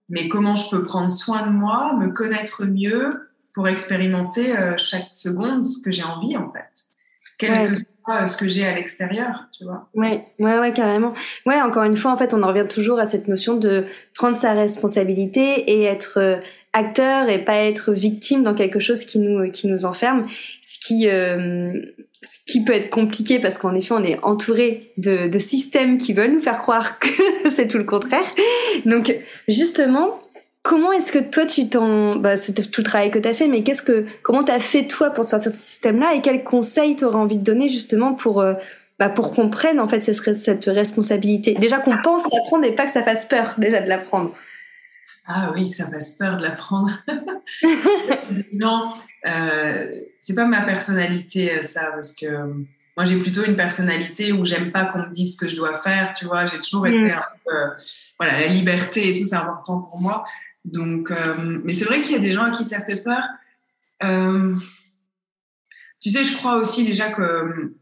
[0.10, 5.66] mais comment je peux prendre soin de moi, me connaître mieux pour expérimenter chaque seconde
[5.66, 6.86] ce que j'ai envie en fait
[7.38, 9.90] quel que soit ce que j'ai à l'extérieur, tu vois.
[9.94, 11.14] Ouais, ouais, ouais, carrément.
[11.46, 14.38] Ouais, encore une fois, en fait, on en revient toujours à cette notion de prendre
[14.38, 16.38] sa responsabilité et être euh,
[16.76, 20.28] acteur et pas être victime dans quelque chose qui nous qui nous enferme,
[20.62, 21.72] ce qui euh,
[22.22, 26.14] ce qui peut être compliqué parce qu'en effet on est entouré de, de systèmes qui
[26.14, 28.26] veulent nous faire croire que c'est tout le contraire.
[28.86, 29.16] Donc
[29.48, 30.20] justement,
[30.66, 33.48] Comment est-ce que toi tu t'en, bah, c'est tout le travail que tu as fait,
[33.48, 36.16] mais qu'est-ce que, comment t'as fait toi pour sortir de ce système-là?
[36.16, 38.56] Et quels conseils t'aurais envie de donner justement pour, euh,
[38.98, 41.54] bah, pour qu'on prenne en fait cette, responsabilité?
[41.54, 44.34] Déjà qu'on pense l'apprendre et pas que ça fasse peur déjà de l'apprendre.
[45.28, 46.98] Ah oui, que ça fasse peur de l'apprendre.
[48.54, 48.90] non,
[49.28, 52.54] euh, c'est pas ma personnalité euh, ça, parce que euh,
[52.98, 55.80] moi j'ai plutôt une personnalité où j'aime pas qu'on me dise ce que je dois
[55.80, 56.48] faire, tu vois?
[56.48, 57.12] J'ai toujours été mm.
[57.12, 57.84] un peu,
[58.20, 60.26] voilà, la liberté et tout c'est important pour moi.
[60.66, 63.24] Donc, euh, mais c'est vrai qu'il y a des gens à qui ça fait peur.
[64.04, 64.56] Euh,
[66.02, 67.78] tu sais, je crois aussi déjà que euh,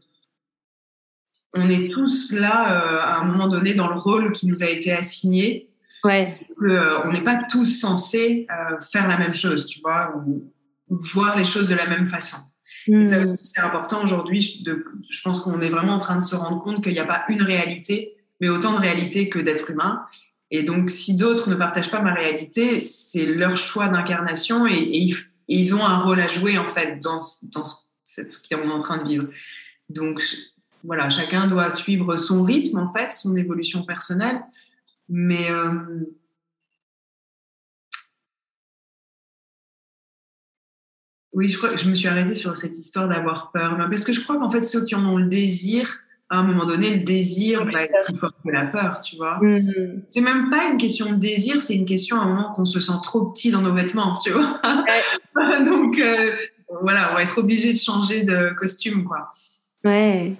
[1.54, 4.92] on est tous là à un moment donné dans le rôle qui nous a été
[4.92, 5.70] assigné.
[6.02, 6.38] Ouais.
[6.60, 8.46] on n'est pas tous censés
[8.92, 10.52] faire la même chose, tu vois, ou,
[10.90, 12.36] voir les choses de la même façon.
[12.88, 13.30] Et ça hmm.
[13.30, 14.62] aussi, c'est important aujourd'hui.
[15.08, 17.24] Je pense qu'on est vraiment en train de se rendre compte qu'il n'y a pas
[17.30, 20.04] une réalité, mais autant de réalités que d'êtres humains.
[20.56, 25.10] Et donc, si d'autres ne partagent pas ma réalité, c'est leur choix d'incarnation et,
[25.48, 27.18] ils ont un rôle à jouer, en fait, dans,
[27.52, 27.64] dans
[28.04, 29.28] ce qu'on est en train de vivre.
[29.88, 30.24] Donc,
[30.84, 34.42] voilà, chacun doit suivre son rythme, en fait, son évolution personnelle.
[35.08, 35.50] Mais.
[35.50, 36.06] Euh,
[41.32, 43.76] oui, je, crois, je me suis arrêtée sur cette histoire d'avoir peur.
[43.90, 45.98] Parce que je crois qu'en fait, ceux qui en ont le désir,
[46.30, 49.38] à un moment donné, le désir va être plus fort que la peur, tu vois.
[49.40, 50.02] Mm-hmm.
[50.10, 52.80] C'est même pas une question de désir, c'est une question à un moment qu'on se
[52.80, 54.60] sent trop petit dans nos vêtements, tu vois.
[55.64, 56.32] Donc, euh,
[56.80, 59.30] voilà, on va être obligé de changer de costume, quoi.
[59.84, 60.34] Ouais.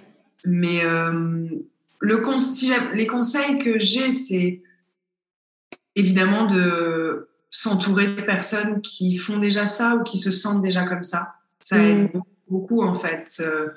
[0.45, 1.47] Mais euh,
[1.99, 4.61] le les conseils que j'ai, c'est
[5.95, 11.03] évidemment de s'entourer de personnes qui font déjà ça ou qui se sentent déjà comme
[11.03, 11.35] ça.
[11.59, 12.21] Ça aide mm.
[12.49, 13.27] beaucoup, en fait.
[13.39, 13.69] Euh,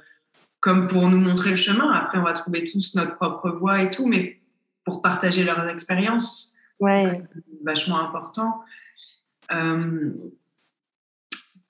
[0.61, 1.90] comme pour nous montrer le chemin.
[1.92, 4.40] Après, on va trouver tous notre propre voie et tout, mais
[4.85, 7.23] pour partager leurs expériences, ouais.
[7.64, 8.62] vachement important.
[9.53, 10.12] Euh,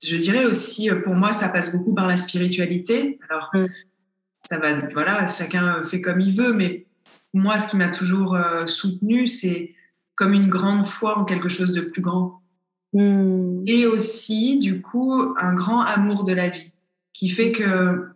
[0.02, 3.18] je dirais aussi, pour moi, ça passe beaucoup par la spiritualité.
[3.28, 3.66] Alors, mm.
[4.44, 6.86] ça va, voilà, chacun fait comme il veut, mais
[7.34, 9.74] moi, ce qui m'a toujours euh, soutenu, c'est
[10.14, 12.40] comme une grande foi en quelque chose de plus grand.
[12.92, 13.64] Mm.
[13.66, 16.72] Et aussi, du coup, un grand amour de la vie
[17.12, 18.08] qui fait que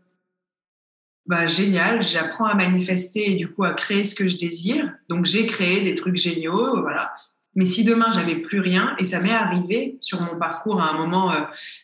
[1.27, 4.93] bah, génial, j'apprends à manifester et du coup à créer ce que je désire.
[5.09, 7.15] Donc j'ai créé des trucs géniaux, voilà.
[7.55, 10.97] Mais si demain j'avais plus rien, et ça m'est arrivé sur mon parcours à un
[10.97, 11.41] moment euh,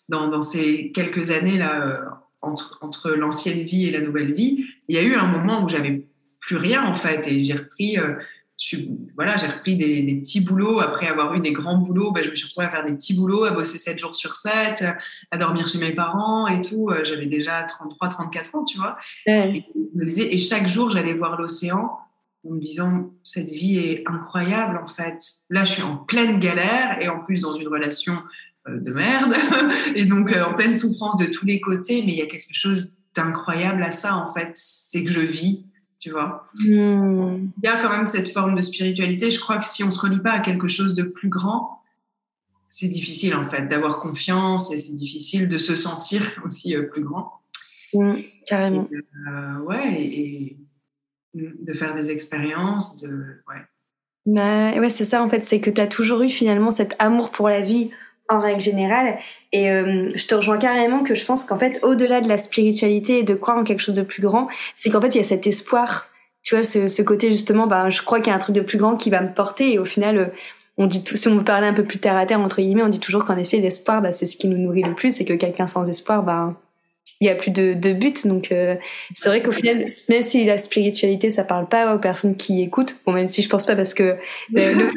[0.09, 1.99] dans, ces quelques années là, euh,
[2.41, 5.69] entre, entre l'ancienne vie et la nouvelle vie, il y a eu un moment où
[5.69, 6.07] j'avais
[6.41, 8.15] plus rien en fait et j'ai repris euh,
[8.59, 8.77] je
[9.15, 10.81] voilà j'ai repris des, des, petits boulots.
[10.81, 13.15] Après avoir eu des grands boulots ben, je me suis retrouvée à faire des petits
[13.15, 14.85] boulots à bosser 7 jours sur 7
[15.31, 16.91] à dormir chez mes parents et tout.
[16.91, 18.99] Euh, j'avais déjà 33 34 ans tu vois.
[19.27, 21.99] Et, et, chaque jour j'allais voir l'océan
[22.45, 25.23] en me disant cette vie est incroyable en fait.
[25.51, 28.15] Là je suis en pleine galère et en plus dans une relation
[28.69, 29.35] euh, de merde.
[29.95, 32.99] Et donc en pleine souffrance de tous les côtés mais il y a quelque chose
[33.15, 34.51] d'incroyable à ça en fait.
[34.55, 35.65] C'est que je vis
[35.99, 36.47] tu vois.
[36.61, 37.49] Hmm.
[37.63, 39.31] Il y a quand même cette forme de spiritualité.
[39.31, 41.83] Je crois que si on se relie pas à quelque chose de plus grand,
[42.69, 47.03] c'est difficile en fait d'avoir confiance et c'est difficile de se sentir aussi euh, plus
[47.03, 47.33] grand.
[47.93, 48.15] Hmm,
[48.47, 48.89] carrément.
[48.93, 50.57] Euh, ouais, et,
[51.35, 53.63] de faire des expériences, de ouais.
[54.27, 57.31] Bah, ouais, c'est ça en fait, c'est que tu as toujours eu finalement cet amour
[57.31, 57.91] pour la vie
[58.29, 59.19] en règle générale.
[59.53, 63.21] Et euh, je te rejoins carrément que je pense qu'en fait, au-delà de la spiritualité
[63.21, 65.25] et de croire en quelque chose de plus grand, c'est qu'en fait, il y a
[65.25, 66.09] cet espoir.
[66.43, 68.61] Tu vois, ce, ce côté justement, bah, je crois qu'il y a un truc de
[68.61, 69.73] plus grand qui va me porter.
[69.73, 70.27] Et au final, euh,
[70.77, 72.89] on dit tout, si on parler un peu plus terre à terre, entre guillemets, on
[72.89, 75.35] dit toujours qu'en effet, l'espoir, bah, c'est ce qui nous nourrit le plus et que
[75.35, 76.55] quelqu'un sans espoir, bah,
[77.21, 78.27] il y a plus de, de but.
[78.27, 78.77] Donc euh,
[79.15, 83.01] c'est vrai qu'au final, même si la spiritualité ça parle pas aux personnes qui écoutent,
[83.05, 84.17] bon même si je pense pas parce que euh,
[84.53, 84.91] le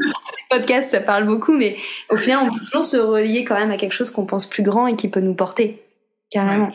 [0.49, 1.77] podcast ça parle beaucoup, mais
[2.09, 4.63] au final on peut toujours se relier quand même à quelque chose qu'on pense plus
[4.63, 5.81] grand et qui peut nous porter
[6.29, 6.71] carrément.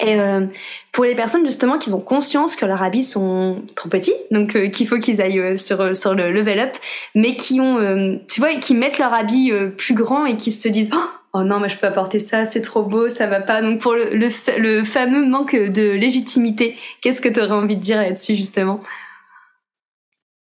[0.00, 0.46] Et euh,
[0.90, 4.68] pour les personnes justement qui ont conscience que leurs habits sont trop petits, donc euh,
[4.68, 6.76] qu'il faut qu'ils aillent sur sur le level up,
[7.14, 10.90] mais qui ont, tu vois, qui mettent leur habit plus grand et qui se disent
[10.92, 13.62] oh, oh non, mais je peux pas porter ça, c'est trop beau, ça va pas.
[13.62, 18.00] Donc pour le, le, fameux manque de légitimité, qu'est-ce que tu aurais envie de dire
[18.00, 18.82] là-dessus justement?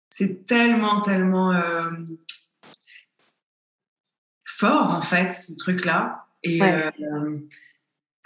[0.09, 1.89] C'est tellement, tellement euh,
[4.45, 6.25] fort en fait, ce truc-là.
[6.43, 6.91] Et euh,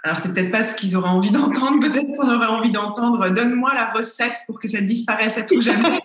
[0.02, 3.72] alors c'est peut-être pas ce qu'ils auraient envie d'entendre, peut-être qu'on aurait envie d'entendre donne-moi
[3.74, 6.00] la recette pour que ça disparaisse à tout jamais.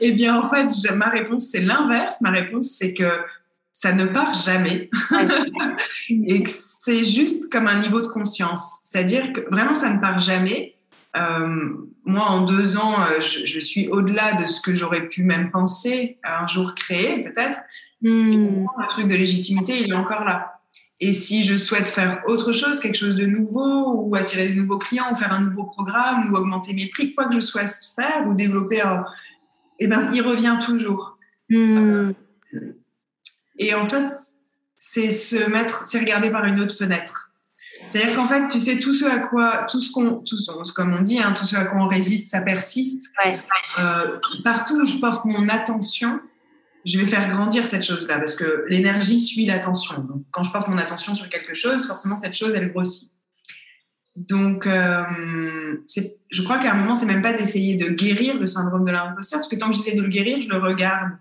[0.00, 2.20] eh bien en fait, ma réponse c'est l'inverse.
[2.20, 3.04] Ma réponse c'est que
[3.72, 4.90] ça ne part jamais.
[6.10, 8.82] et c'est juste comme un niveau de conscience.
[8.84, 10.76] C'est-à-dire que vraiment, ça ne part jamais.
[11.16, 11.70] Euh,
[12.04, 16.18] moi, en deux ans, euh, je, suis au-delà de ce que j'aurais pu même penser
[16.24, 17.58] un jour créer, peut-être.
[18.00, 18.64] Hmm.
[18.80, 20.60] Le truc de légitimité, il est encore là.
[21.00, 24.78] Et si je souhaite faire autre chose, quelque chose de nouveau, ou attirer de nouveaux
[24.78, 28.26] clients, ou faire un nouveau programme, ou augmenter mes prix, quoi que je souhaite faire,
[28.28, 29.04] ou développer un...
[29.80, 31.18] Eh ben, il revient toujours.
[31.50, 32.12] Euh,
[33.66, 34.12] et en fait,
[34.76, 37.30] c'est se mettre, c'est regarder par une autre fenêtre.
[37.88, 40.36] C'est-à-dire qu'en fait, tu sais, tout ce à quoi, tout ce qu'on, tout,
[40.74, 43.12] comme on dit, hein, tout ce à quoi on résiste, ça persiste.
[43.78, 46.20] Euh, partout où je porte mon attention,
[46.84, 50.00] je vais faire grandir cette chose-là parce que l'énergie suit l'attention.
[50.00, 53.12] Donc, quand je porte mon attention sur quelque chose, forcément, cette chose, elle grossit.
[54.16, 55.02] Donc, euh,
[56.30, 59.40] je crois qu'à un moment, c'est même pas d'essayer de guérir le syndrome de l'imposteur,
[59.40, 61.12] parce que tant que j'essaie de le guérir, je le regarde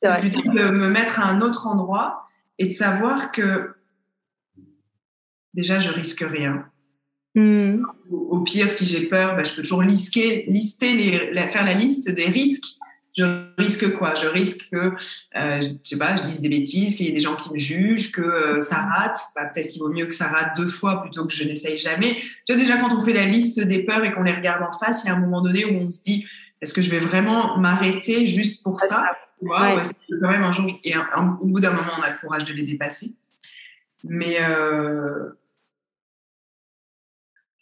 [0.00, 3.74] c'est plutôt de me mettre à un autre endroit et de savoir que
[5.54, 6.66] déjà, je risque rien.
[7.34, 7.84] Hmm.
[8.10, 12.10] Au, pire, si j'ai peur, bah, je peux toujours lister, lister les, faire la liste
[12.10, 12.76] des risques.
[13.16, 13.24] Je
[13.58, 14.14] risque quoi?
[14.14, 14.92] Je risque que,
[15.36, 17.58] euh, je sais pas, je dise des bêtises, qu'il y ait des gens qui me
[17.58, 19.18] jugent, que euh, ça rate.
[19.34, 22.16] Bah, peut-être qu'il vaut mieux que ça rate deux fois plutôt que je n'essaye jamais.
[22.46, 24.76] Tu vois, déjà, quand on fait la liste des peurs et qu'on les regarde en
[24.78, 26.26] face, il y a un moment donné où on se dit,
[26.60, 29.10] est-ce que je vais vraiment m'arrêter juste pour ça
[29.46, 32.64] quand même un jour, et au bout d'un moment, on a le courage de les
[32.64, 33.16] dépasser.
[34.04, 35.30] Mais euh,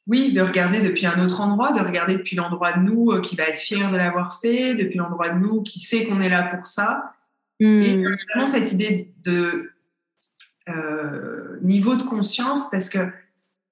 [0.06, 3.36] oui, de regarder depuis un autre endroit, de regarder depuis l'endroit de nous euh, qui
[3.36, 6.42] va être fier de l'avoir fait, depuis l'endroit de nous qui sait qu'on est là
[6.44, 7.12] pour ça.
[7.60, 7.82] Hmm.
[7.82, 9.72] Et vraiment cette idée de
[10.68, 13.10] euh, niveau de conscience, parce que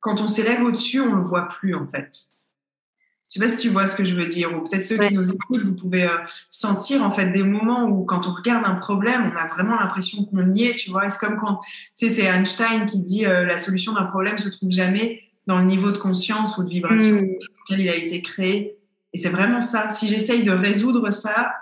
[0.00, 2.10] quand on s'élève au-dessus, on ne le voit plus en fait.
[3.36, 5.12] Je sais pas si tu vois ce que je veux dire, ou peut-être ceux qui
[5.12, 6.16] nous écoutent, vous pouvez euh,
[6.48, 10.24] sentir en fait des moments où quand on regarde un problème, on a vraiment l'impression
[10.24, 11.06] qu'on y est, tu vois.
[11.10, 11.60] C'est comme quand,
[11.94, 15.58] tu sais, c'est Einstein qui dit euh, la solution d'un problème se trouve jamais dans
[15.58, 17.36] le niveau de conscience ou de vibration mm.
[17.60, 18.78] auquel il a été créé.
[19.12, 19.90] Et c'est vraiment ça.
[19.90, 21.52] Si j'essaye de résoudre ça,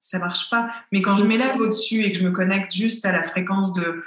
[0.00, 0.70] ça marche pas.
[0.92, 4.02] Mais quand je m'élève au-dessus et que je me connecte juste à la fréquence de,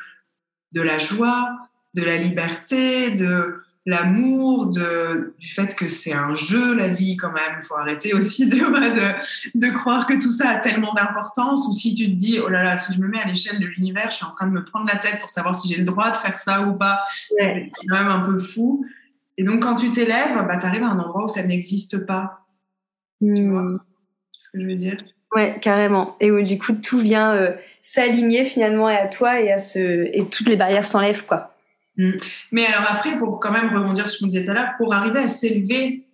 [0.72, 1.56] de la joie,
[1.94, 7.32] de la liberté, de, l'amour, de, du fait que c'est un jeu, la vie, quand
[7.32, 7.60] même.
[7.62, 11.68] Il faut arrêter aussi de, de, de, croire que tout ça a tellement d'importance.
[11.70, 13.66] Ou si tu te dis, oh là là, si je me mets à l'échelle de
[13.66, 15.86] l'univers, je suis en train de me prendre la tête pour savoir si j'ai le
[15.86, 17.04] droit de faire ça ou pas.
[17.38, 18.86] C'est quand même un peu fou.
[19.38, 22.46] Et donc, quand tu t'élèves, bah, tu arrives à un endroit où ça n'existe pas.
[23.22, 23.80] Tu vois hmm.
[24.32, 24.98] ce que je veux dire?
[25.36, 26.16] Ouais, carrément.
[26.20, 30.26] Et où du coup, tout vient euh, s'aligner finalement à toi et à ce et
[30.30, 31.55] toutes les barrières s'enlèvent, quoi.
[31.98, 32.12] Mm.
[32.52, 34.94] Mais alors après, pour quand même rebondir sur ce qu'on disait tout à l'heure, pour
[34.94, 36.06] arriver à s'élever,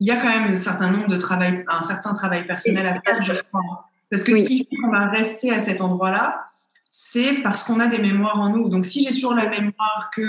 [0.00, 3.00] il y a quand même un certain nombre de travail, un certain travail personnel à
[3.00, 3.88] faire, je crois.
[4.10, 6.46] Parce que ce qui fait qu'on va rester à cet endroit-là,
[6.90, 8.68] c'est parce qu'on a des mémoires en nous.
[8.68, 10.22] Donc si j'ai toujours la mémoire que,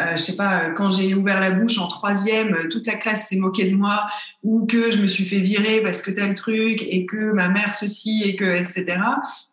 [0.00, 3.28] euh, je sais pas, quand j'ai ouvert la bouche en troisième, euh, toute la classe
[3.28, 4.08] s'est moquée de moi,
[4.42, 7.74] ou que je me suis fait virer parce que tel truc, et que ma mère
[7.74, 8.98] ceci, et que, etc.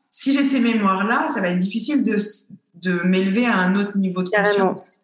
[0.09, 2.17] Si j'ai ces mémoires-là, ça va être difficile de,
[2.83, 4.99] de m'élever à un autre niveau de conscience.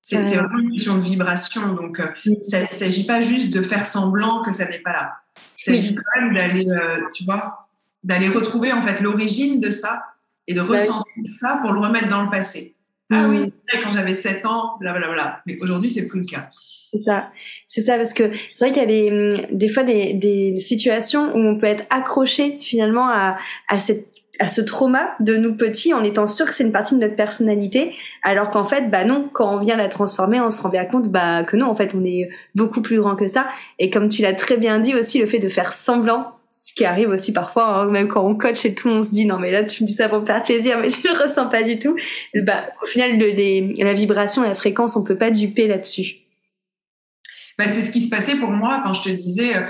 [0.00, 1.74] C'est vraiment une question de vibration.
[1.74, 2.06] Donc, euh,
[2.40, 5.12] ça ne s'agit pas juste de faire semblant que ça n'est pas là.
[5.58, 7.68] Il s'agit quand même d'aller, euh, tu vois,
[8.02, 10.04] d'aller retrouver en fait l'origine de ça
[10.46, 12.74] et de ressentir ça pour le remettre dans le passé.
[13.10, 13.50] Ah oui, mm.
[13.64, 15.42] c'est vrai, quand j'avais 7 ans, blablabla.
[15.46, 16.48] Mais aujourd'hui, c'est plus le cas.
[16.90, 17.30] C'est ça.
[17.66, 21.34] C'est ça, parce que c'est vrai qu'il y a des, des fois des, des, situations
[21.34, 23.36] où on peut être accroché finalement à,
[23.68, 24.06] à cette
[24.38, 27.16] à ce trauma de nous petits en étant sûr que c'est une partie de notre
[27.16, 30.84] personnalité, alors qu'en fait, bah non, quand on vient la transformer, on se rend bien
[30.84, 33.46] compte bah que non, en fait, on est beaucoup plus grand que ça.
[33.78, 36.84] Et comme tu l'as très bien dit aussi, le fait de faire semblant, ce qui
[36.84, 39.50] arrive aussi parfois, hein, même quand on coach et tout, on se dit non mais
[39.50, 41.78] là tu me dis ça pour me faire plaisir, mais tu le ressens pas du
[41.78, 41.96] tout.
[42.34, 46.27] Bah au final, la vibration la fréquence, on peut pas duper là-dessus.
[47.58, 49.66] Bah, c'est ce qui se passait pour moi quand je te disais, euh,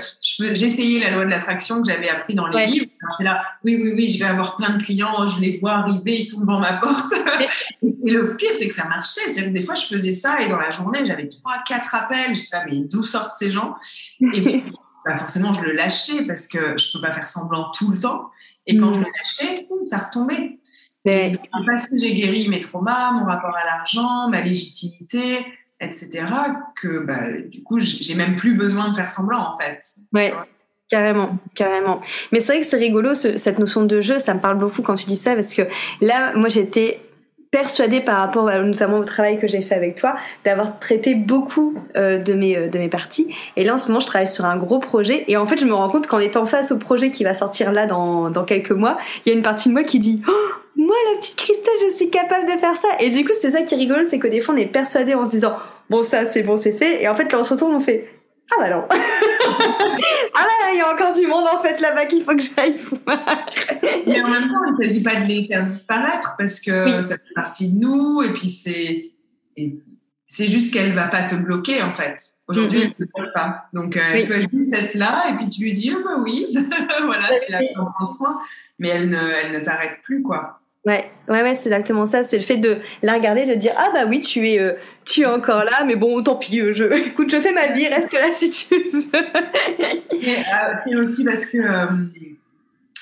[0.53, 2.85] j'essayais la loi de l'attraction que j'avais appris dans les livres.
[3.17, 6.17] C'est là, oui, oui, oui, je vais avoir plein de clients, je les vois arriver,
[6.17, 7.11] ils sont devant ma porte.
[7.81, 9.27] et le pire, c'est que ça marchait.
[9.29, 12.35] C'est que des fois, je faisais ça et dans la journée, j'avais trois, quatre appels.
[12.35, 13.75] Je disais, ah, mais d'où sortent ces gens?
[14.21, 14.63] Et puis,
[15.05, 18.29] bah, forcément, je le lâchais parce que je peux pas faire semblant tout le temps.
[18.67, 20.59] Et quand je le lâchais, ça retombait.
[21.03, 25.43] parce que j'ai guéri mes traumas, mon rapport à l'argent, ma légitimité,
[25.79, 26.25] etc.,
[26.81, 29.79] que bah, du coup, j'ai même plus besoin de faire semblant, en fait.
[30.13, 30.33] Ouais.
[30.89, 32.01] Carrément, carrément.
[32.31, 34.95] Mais c'est vrai que c'est rigolo, cette notion de jeu, ça me parle beaucoup quand
[34.95, 35.61] tu dis ça, parce que
[36.01, 36.99] là, moi, j'étais
[37.51, 42.19] persuadée par rapport notamment au travail que j'ai fait avec toi d'avoir traité beaucoup euh,
[42.19, 43.33] de mes euh, de mes parties.
[43.57, 45.25] Et là en ce moment je travaille sur un gros projet.
[45.27, 47.71] Et en fait je me rends compte qu'en étant face au projet qui va sortir
[47.71, 50.31] là dans quelques mois il y a une partie de moi qui dit oh,
[50.75, 52.89] moi la petite Christelle je suis capable de faire ça.
[52.99, 55.15] Et du coup c'est ça qui est rigolo c'est que des fois on est persuadé
[55.15, 55.55] en se disant
[55.89, 57.01] bon ça c'est bon c'est fait.
[57.01, 58.18] Et en fait quand on se retourne on fait
[58.51, 58.87] ah bah non.
[60.35, 62.77] Ah là il y a encore du monde en fait là-bas qu'il faut que j'aille
[64.05, 67.15] mais en même temps il ne s'agit pas de les faire disparaître parce que ça
[67.15, 69.11] fait partie de nous et puis c'est
[70.29, 72.21] c'est juste qu'elle va pas te bloquer en fait.
[72.47, 73.65] Aujourd'hui, elle ne te bloque pas.
[73.73, 76.47] Donc, euh, elle peut juste être là et puis tu lui dis, oh, bah oui,
[77.03, 78.39] voilà, tu la prends soin,
[78.77, 80.58] mais elle ne, elle ne t'arrête plus, quoi.
[80.89, 82.23] Ouais, ouais, ouais, c'est exactement ça.
[82.23, 84.73] C'est le fait de la regarder, de dire ah bah oui, tu es, euh,
[85.05, 86.59] tu es encore là, mais bon, tant pis.
[86.59, 89.03] Euh, je, écoute, je fais ma vie, reste là si tu veux.
[90.21, 91.57] Euh, c'est aussi parce que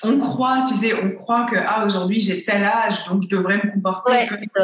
[0.04, 3.58] on croit, tu sais, on croit que ah aujourd'hui j'ai tel âge, donc je devrais
[3.58, 4.12] me comporter.
[4.12, 4.63] Ouais, comme...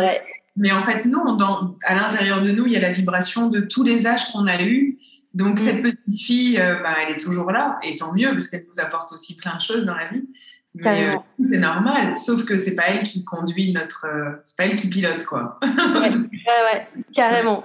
[0.56, 1.36] Mais en fait non.
[1.36, 4.46] Dans, à l'intérieur de nous, il y a la vibration de tous les âges qu'on
[4.46, 5.00] a eus.
[5.34, 5.58] Donc mm.
[5.58, 9.12] cette petite fille, bah, elle est toujours là, et tant mieux parce qu'elle nous apporte
[9.12, 10.28] aussi plein de choses dans la vie.
[10.76, 14.66] Mais euh, c'est normal, sauf que c'est pas elle qui conduit notre, euh, c'est pas
[14.66, 15.60] elle qui pilote quoi.
[15.62, 15.70] ouais,
[16.10, 17.64] ouais, carrément,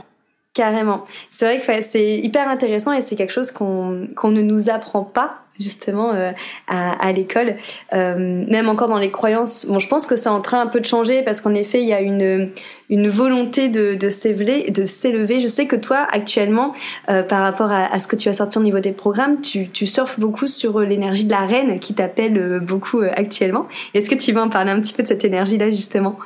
[0.52, 1.06] carrément.
[1.30, 5.04] C'est vrai que c'est hyper intéressant et c'est quelque chose qu'on qu'on ne nous apprend
[5.04, 6.32] pas justement euh,
[6.66, 7.56] à, à l'école,
[7.92, 9.66] euh, même encore dans les croyances.
[9.66, 11.88] Bon, je pense que c'est en train un peu de changer parce qu'en effet, il
[11.88, 12.50] y a une
[12.90, 15.40] une volonté de de s'élever.
[15.40, 16.74] Je sais que toi, actuellement,
[17.10, 19.68] euh, par rapport à, à, ce que tu as sorti au niveau des programmes, tu
[19.68, 23.66] tu surfes beaucoup sur l'énergie de la reine qui t'appelle beaucoup actuellement.
[23.94, 26.18] Est-ce que tu veux en parler un petit peu de cette énergie-là justement?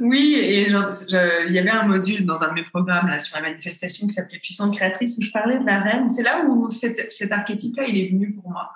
[0.00, 3.42] Oui, et il y avait un module dans un de mes programmes là, sur la
[3.42, 6.08] manifestation qui s'appelait Puissante créatrice où je parlais de la reine.
[6.08, 8.70] C'est là où cet, archétype-là, il est venu pour moi.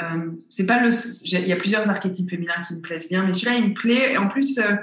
[0.00, 0.90] Euh, c'est pas le,
[1.24, 4.12] il y a plusieurs archétypes féminins qui me plaisent bien, mais celui-là, il me plaît.
[4.12, 4.74] Et en plus, euh,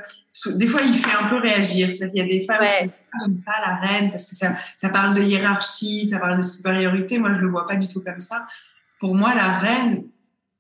[0.56, 1.92] des fois, il fait un peu réagir.
[1.92, 4.90] cest qu'il y a des femmes qui n'aiment pas la reine parce que ça, ça
[4.90, 7.18] parle de hiérarchie, ça parle de supériorité.
[7.20, 8.48] Moi, je le vois pas du tout comme ça.
[9.00, 10.04] Pour moi, la reine,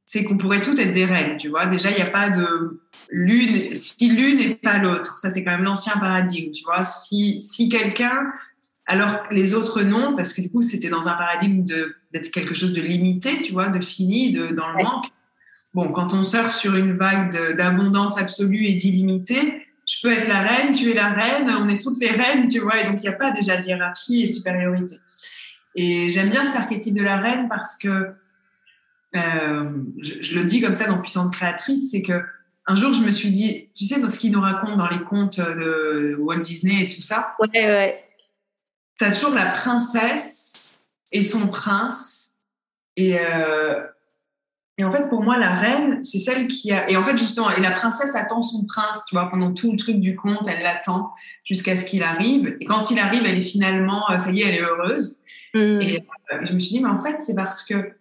[0.05, 1.65] c'est qu'on pourrait toutes être des reines, tu vois.
[1.65, 5.17] Déjà, il n'y a pas de l'une, si l'une n'est pas l'autre.
[5.17, 6.83] Ça, c'est quand même l'ancien paradigme, tu vois.
[6.83, 8.31] Si, si quelqu'un,
[8.87, 12.73] alors les autres non, parce que du coup, c'était dans un paradigme d'être quelque chose
[12.73, 15.05] de limité, tu vois, de fini, de, dans le manque.
[15.73, 20.41] Bon, quand on surfe sur une vague d'abondance absolue et d'illimité, je peux être la
[20.41, 23.03] reine, tu es la reine, on est toutes les reines, tu vois, et donc il
[23.03, 24.97] n'y a pas déjà de hiérarchie et de supériorité.
[25.75, 28.11] Et j'aime bien cet archétype de la reine parce que
[29.15, 32.21] euh, je, le dis comme ça dans Puissante Créatrice, c'est que
[32.67, 35.01] un jour, je me suis dit, tu sais, dans ce qu'ils nous racontent dans les
[35.01, 38.03] contes de Walt Disney et tout ça, ouais, ouais.
[38.99, 40.69] tu as toujours la princesse
[41.11, 42.35] et son prince.
[42.95, 43.81] Et, euh,
[44.77, 46.89] Et en fait, pour moi, la reine, c'est celle qui a.
[46.89, 49.77] Et en fait, justement, et la princesse attend son prince, tu vois, pendant tout le
[49.77, 52.55] truc du conte, elle l'attend jusqu'à ce qu'il arrive.
[52.59, 55.17] Et quand il arrive, elle est finalement, euh, ça y est, elle est heureuse.
[55.53, 55.81] Mm.
[55.81, 57.93] Et euh, je me suis dit, mais en fait, c'est parce que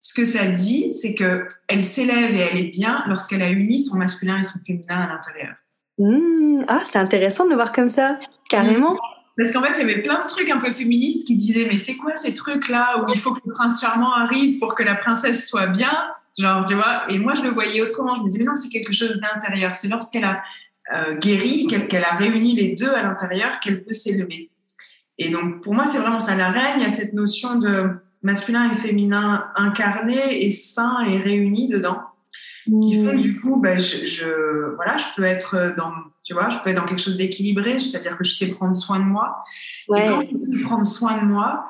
[0.00, 3.80] ce que ça dit, c'est que elle s'élève et elle est bien lorsqu'elle a uni
[3.80, 5.54] son masculin et son féminin à l'intérieur.
[5.98, 6.64] Mm.
[6.68, 8.18] Ah, c'est intéressant de le voir comme ça,
[8.48, 8.94] carrément.
[8.94, 8.98] Mm.
[9.36, 11.78] Parce qu'en fait, il y avait plein de trucs un peu féministes qui disaient Mais
[11.78, 14.96] c'est quoi ces trucs-là où il faut que le prince charmant arrive pour que la
[14.96, 15.92] princesse soit bien?
[16.38, 17.04] Genre, tu vois?
[17.08, 18.16] Et moi, je le voyais autrement.
[18.16, 19.74] Je me disais Mais non, c'est quelque chose d'intérieur.
[19.74, 20.42] C'est lorsqu'elle a
[20.92, 24.50] euh, guéri, qu'elle a réuni les deux à l'intérieur, qu'elle peut s'élever.
[25.18, 26.34] Et donc, pour moi, c'est vraiment ça.
[26.36, 27.90] La reine, il y a cette notion de
[28.22, 32.00] masculin et féminin incarné et sain et réuni dedans
[32.68, 35.92] qui font que du coup, ben, je, je, voilà, je peux être dans,
[36.22, 38.98] tu vois, je peux être dans quelque chose d'équilibré, c'est-à-dire que je sais prendre soin
[38.98, 39.42] de moi.
[39.96, 41.64] Et quand je sais prendre soin de moi,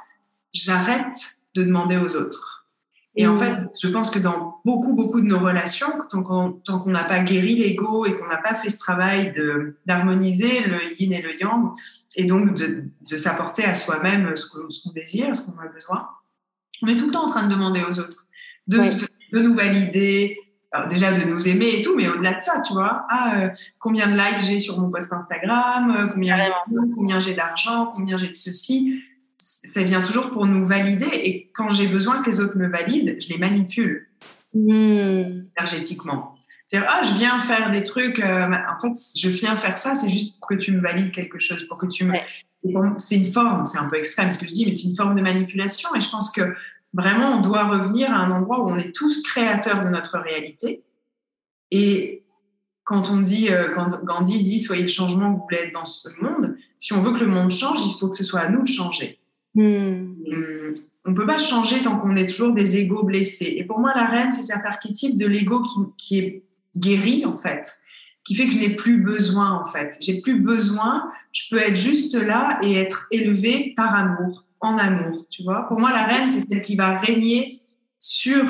[0.53, 1.15] j'arrête
[1.55, 2.67] de demander aux autres.
[3.15, 7.03] Et en fait, je pense que dans beaucoup, beaucoup de nos relations, tant qu'on n'a
[7.03, 9.33] pas guéri l'ego et qu'on n'a pas fait ce travail
[9.87, 11.73] d'harmoniser le yin et le yang,
[12.15, 16.09] et donc de, de s'apporter à soi-même ce qu'on désire, ce qu'on a besoin,
[16.83, 18.27] on est tout le temps en train de demander aux autres,
[18.67, 18.79] de,
[19.33, 20.39] de nous valider,
[20.73, 23.49] alors déjà de nous aimer et tout, mais au-delà de ça, tu vois, ah, euh,
[23.79, 26.51] combien de likes j'ai sur mon post Instagram, euh, combien j'ai
[26.95, 29.03] combien j'ai d'argent, combien j'ai de ceci,
[29.39, 31.09] ça vient toujours pour nous valider.
[31.13, 34.09] Et quand j'ai besoin que les autres me valident, je les manipule
[34.55, 35.47] hmm.
[35.57, 36.35] énergétiquement.
[36.67, 40.11] C'est-à-dire, ah, je viens faire des trucs, euh, en fait, je viens faire ça, c'est
[40.11, 42.13] juste pour que tu me valides quelque chose, pour que tu me.
[42.99, 45.15] C'est une forme, c'est un peu extrême ce que je dis, mais c'est une forme
[45.15, 45.95] de manipulation.
[45.95, 46.43] Et je pense que
[46.95, 50.83] Vraiment, on doit revenir à un endroit où on est tous créateurs de notre réalité.
[51.71, 52.25] Et
[52.85, 55.85] quand on dit, euh, quand Gandhi dit soyez le changement que vous voulez être dans
[55.85, 58.49] ce monde, si on veut que le monde change, il faut que ce soit à
[58.49, 59.19] nous de changer.
[59.55, 60.15] Hmm.
[61.05, 63.55] On ne peut pas changer tant qu'on est toujours des égaux blessés.
[63.59, 66.43] Et pour moi, la reine, c'est cet archétype de l'ego qui, qui, est
[66.77, 67.71] guéri, en fait,
[68.25, 69.97] qui fait que je n'ai plus besoin, en fait.
[70.01, 75.27] J'ai plus besoin, je peux être juste là et être élevé par amour en amour,
[75.31, 75.69] tu vois.
[75.69, 77.63] Pour moi, la reine, c'est celle qui va régner
[78.01, 78.45] sur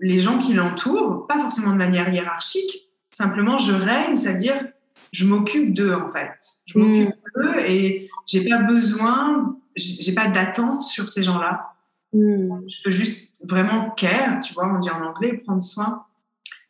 [0.00, 4.62] les gens qui l'entourent, pas forcément de manière hiérarchique, simplement je règne, c'est-à-dire
[5.12, 6.36] je m'occupe d'eux en fait.
[6.66, 7.42] Je m'occupe mm.
[7.42, 11.72] d'eux et j'ai pas besoin, j'ai pas d'attente sur ces gens-là.
[12.12, 12.58] Mm.
[12.68, 16.04] Je peux juste vraiment care, tu vois, on dit en anglais, prendre soin.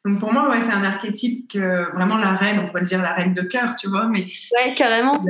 [0.07, 3.13] Donc pour moi, ouais, c'est un archétype que vraiment la reine, on pourrait dire la
[3.13, 5.25] reine de cœur, tu vois, mais ouais, carrément.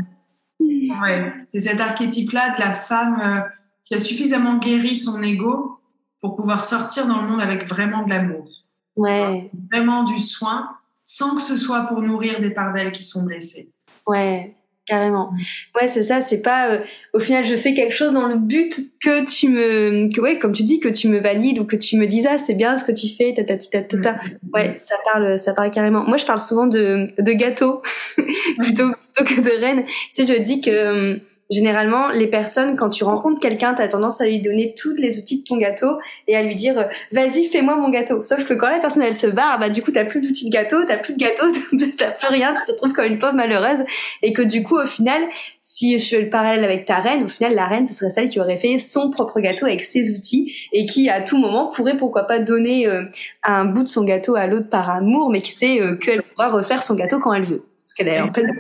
[0.61, 3.41] Ouais, c'est cet archétype-là de la femme euh,
[3.85, 5.81] qui a suffisamment guéri son ego
[6.21, 8.49] pour pouvoir sortir dans le monde avec vraiment de l'amour.
[8.97, 9.51] Ouais.
[9.73, 13.71] Vraiment du soin, sans que ce soit pour nourrir des parts d'elle qui sont blessées.
[14.07, 14.56] Ouais,
[14.87, 15.31] carrément.
[15.75, 16.79] Ouais, c'est ça, c'est pas euh,
[17.13, 20.53] au final je fais quelque chose dans le but que tu me que ouais, comme
[20.53, 22.85] tu dis que tu me valides ou que tu me dises ah, c'est bien ce
[22.85, 24.21] que tu fais ta ta ta ta, ta.
[24.55, 26.05] Ouais, ça parle ça parle carrément.
[26.05, 27.83] Moi, je parle souvent de de gâteau
[28.59, 29.85] plutôt plutôt que de reine.
[30.15, 31.21] Tu sais, je dis que
[31.51, 35.19] généralement, les personnes, quand tu rencontres quelqu'un, tu as tendance à lui donner tous les
[35.19, 38.23] outils de ton gâteau et à lui dire euh, vas-y, fais-moi mon gâteau.
[38.25, 40.53] Sauf que quand la personne elle se barre, bah du coup t'as plus d'outils de
[40.53, 41.47] gâteau, t'as plus de gâteau,
[41.99, 43.85] t'as plus rien, tu te trouves comme une pauvre malheureuse
[44.23, 45.23] et que du coup au final,
[45.61, 48.29] si je fais le parallèle avec ta reine, au final la reine ce serait celle
[48.29, 51.97] qui aurait fait son propre gâteau avec ses outils et qui à tout moment pourrait
[51.97, 53.05] pourquoi pas donner euh,
[53.43, 56.51] un bout de son gâteau à l'autre par amour, mais qui sait euh, qu'elle pourra
[56.51, 57.63] refaire son gâteau quand elle veut.
[57.87, 58.51] Parce qu'elle est en pleine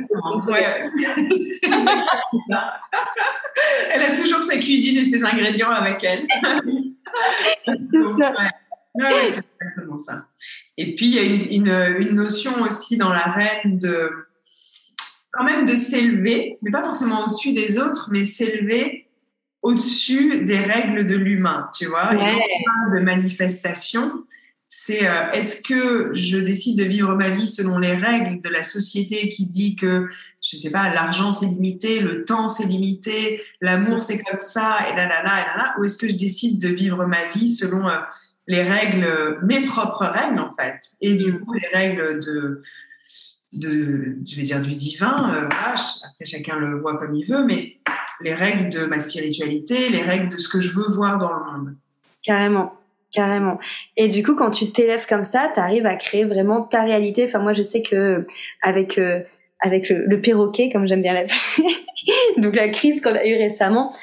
[3.93, 6.29] Elle a toujours sa cuisine et ses ingrédients avec elle.
[7.67, 7.75] c'est
[8.21, 8.33] ça.
[9.27, 10.29] exactement ça.
[10.79, 11.67] Et puis, il y a une,
[12.07, 14.13] une, notion aussi dans la reine de
[15.33, 19.09] quand même de s'élever, mais pas forcément au-dessus des autres, mais s'élever
[19.61, 22.15] au-dessus des règles de l'humain, tu vois.
[22.15, 24.25] Et quand on parle de manifestation,
[24.69, 28.63] c'est euh, est-ce que je décide de vivre ma vie selon les règles de la
[28.63, 30.09] société qui dit que,
[30.43, 34.97] je sais pas, l'argent c'est limité, le temps c'est limité, l'amour c'est comme ça, et
[34.97, 37.49] là là là et là là, ou est-ce que je décide de vivre ma vie
[37.49, 37.99] selon euh,
[38.49, 42.63] les règles, mes propres règles en fait, et du coup les règles de,
[43.53, 47.79] de je vais dire du divin, euh, après chacun le voit comme il veut, mais
[48.21, 51.45] les règles de ma spiritualité, les règles de ce que je veux voir dans le
[51.45, 51.77] monde.
[52.23, 52.76] Carrément.
[53.13, 53.59] Carrément.
[53.97, 57.25] Et du coup, quand tu t'élèves comme ça, tu arrives à créer vraiment ta réalité.
[57.27, 58.27] Enfin, moi, je sais que
[58.63, 59.21] avec euh,
[59.61, 61.75] avec le, perroquet, comme j'aime bien l'appeler,
[62.37, 63.95] donc la crise qu'on a eue récemment,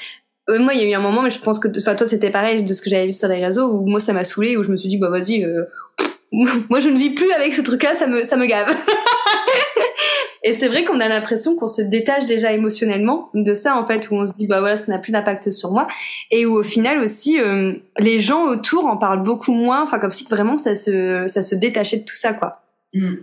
[0.50, 2.32] euh, moi, il y a eu un moment, mais je pense que, enfin, toi, c'était
[2.32, 4.64] pareil de ce que j'avais vu sur les réseaux, où moi, ça m'a saoulé, où
[4.64, 5.66] je me suis dit, bah, vas-y, euh,
[6.32, 8.68] moi, je ne vis plus avec ce truc-là, ça me, ça me gave.
[10.44, 14.10] Et c'est vrai qu'on a l'impression qu'on se détache déjà émotionnellement de ça, en fait,
[14.12, 15.88] où on se dit, bah voilà, ça n'a plus d'impact sur moi.
[16.32, 20.12] Et où au final aussi, euh, les gens autour en parlent beaucoup moins, enfin, comme
[20.12, 22.62] si vraiment ça se, ça se détachait de tout ça, quoi.
[22.94, 23.14] Mmh.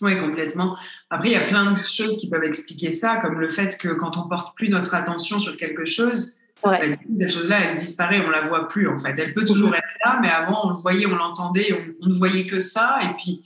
[0.00, 0.76] Oui, complètement.
[1.10, 3.88] Après, il y a plein de choses qui peuvent expliquer ça, comme le fait que
[3.88, 6.78] quand on porte plus notre attention sur quelque chose, bah,
[7.14, 9.14] cette chose-là, elle disparaît, on la voit plus en fait.
[9.18, 9.74] Elle peut toujours mmh.
[9.74, 12.98] être là, mais avant, on le voyait, on l'entendait, on, ne voyait que ça.
[13.02, 13.42] Et puis,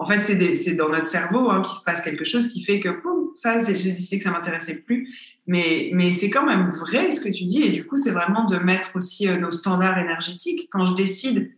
[0.00, 2.88] en fait, c'est dans notre cerveau hein, qui se passe quelque chose qui fait que
[3.36, 5.14] ça, j'ai décidé que ça m'intéressait plus.
[5.46, 7.62] Mais, mais c'est quand même vrai ce que tu dis.
[7.62, 10.70] Et du coup, c'est vraiment de mettre aussi euh, nos standards énergétiques.
[10.72, 11.52] Quand je décide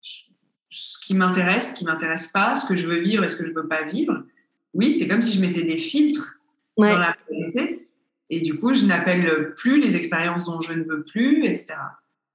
[0.00, 3.44] ce qui m'intéresse, ce qui m'intéresse pas, ce que je veux vivre et ce que
[3.44, 4.22] je veux pas vivre,
[4.72, 6.38] oui, c'est comme si je mettais des filtres
[6.76, 7.88] dans la réalité.
[8.30, 11.74] Et du coup, je n'appelle plus les expériences dont je ne veux plus, etc.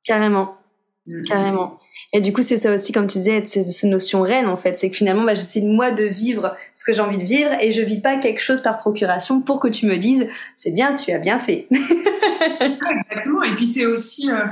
[0.03, 0.57] Carrément.
[1.05, 1.23] Mm.
[1.23, 1.79] Carrément.
[2.11, 4.77] Et du coup, c'est ça aussi, comme tu disais, cette notion reine, en fait.
[4.77, 7.71] C'est que finalement, bah, j'essaie moi de vivre ce que j'ai envie de vivre et
[7.71, 11.11] je vis pas quelque chose par procuration pour que tu me dises, c'est bien, tu
[11.11, 11.67] as bien fait.
[11.71, 13.43] Exactement.
[13.43, 14.45] Et puis, c'est aussi, euh,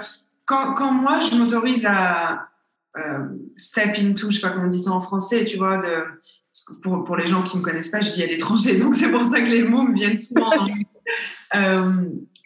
[0.46, 2.48] quand, moi, je m'autorise à
[2.98, 3.26] euh,
[3.56, 6.04] step into, je sais pas comment on dit ça en français, tu vois, de,
[6.84, 9.26] pour, les gens qui ne me connaissent pas, je vis à l'étranger, donc c'est pour
[9.26, 10.52] ça que les mots me viennent souvent.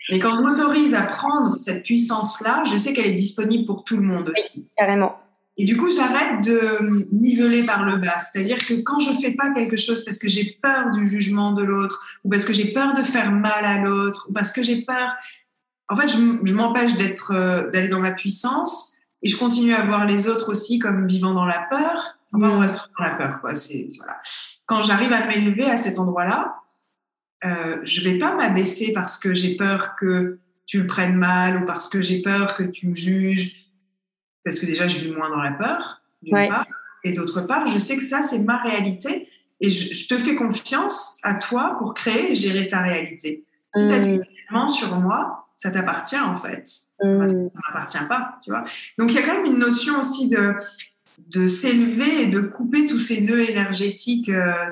[0.09, 3.97] Mais quand je m'autorise à prendre cette puissance-là, je sais qu'elle est disponible pour tout
[3.97, 4.67] le monde aussi.
[4.77, 5.17] carrément.
[5.57, 8.17] Et du coup, j'arrête de niveler par le bas.
[8.17, 11.61] C'est-à-dire que quand je fais pas quelque chose parce que j'ai peur du jugement de
[11.61, 14.81] l'autre, ou parce que j'ai peur de faire mal à l'autre, ou parce que j'ai
[14.83, 15.11] peur,
[15.89, 20.05] en fait, je, m'empêche d'être, euh, d'aller dans ma puissance, et je continue à voir
[20.05, 22.17] les autres aussi comme vivant dans la peur.
[22.33, 23.55] Enfin, on reste dans la peur, quoi.
[23.55, 24.17] C'est, voilà.
[24.65, 26.60] Quand j'arrive à m'élever à cet endroit-là,
[27.45, 31.65] euh, je vais pas m'abaisser parce que j'ai peur que tu le prennes mal ou
[31.65, 33.65] parce que j'ai peur que tu me juges,
[34.43, 36.01] parce que déjà je vis moins dans la peur,
[37.03, 39.27] et d'autre part, je sais que ça c'est ma réalité
[39.59, 43.45] et je, te fais confiance à toi pour créer et gérer ta réalité.
[43.75, 44.69] Si tu as mmh.
[44.69, 46.67] sur moi, ça t'appartient en fait.
[47.03, 47.17] Mmh.
[47.17, 48.65] Ça ne m'appartient pas, tu vois.
[48.97, 50.55] Donc il y a quand même une notion aussi de,
[51.27, 54.71] de s'élever et de couper tous ces nœuds énergétiques euh,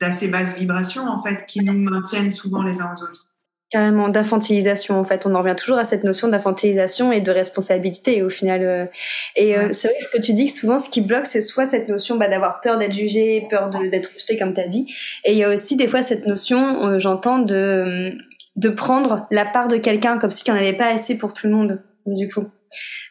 [0.00, 3.34] d'assez basse vibration, en fait, qui nous maintiennent souvent les uns aux autres.
[3.70, 5.26] Carrément, d'infantilisation, en fait.
[5.26, 8.62] On en revient toujours à cette notion d'infantilisation et de responsabilité, au final.
[8.62, 8.86] Euh.
[9.34, 11.40] Et euh, c'est vrai que ce que tu dis, que souvent, ce qui bloque, c'est
[11.40, 14.94] soit cette notion bah, d'avoir peur d'être jugé, peur d'être rejeté, comme tu as dit.
[15.24, 18.16] Et il y a aussi des fois cette notion, euh, j'entends, de,
[18.54, 21.34] de prendre la part de quelqu'un, comme si qu'il n'y en avait pas assez pour
[21.34, 22.44] tout le monde, du coup.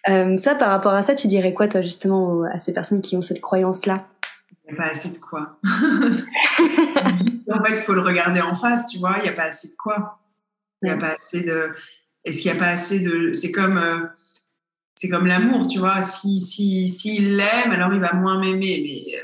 [0.05, 3.21] ça, par rapport à ça, tu dirais quoi, toi, justement, à ces personnes qui ont
[3.21, 4.05] cette croyance-là?
[4.05, 4.12] il
[4.71, 5.59] n'y a pas assez de quoi.
[5.63, 9.69] en fait, il faut le regarder en face, tu vois, il n'y a pas assez
[9.69, 10.19] de quoi.
[10.81, 11.71] Il n'y a pas assez de.
[12.25, 13.33] Est-ce qu'il n'y a pas assez de.
[13.33, 13.77] C'est comme.
[13.77, 14.01] Euh,
[14.95, 16.01] c'est comme l'amour, tu vois.
[16.01, 19.17] Si, si, s'il l'aime, alors il va moins m'aimer.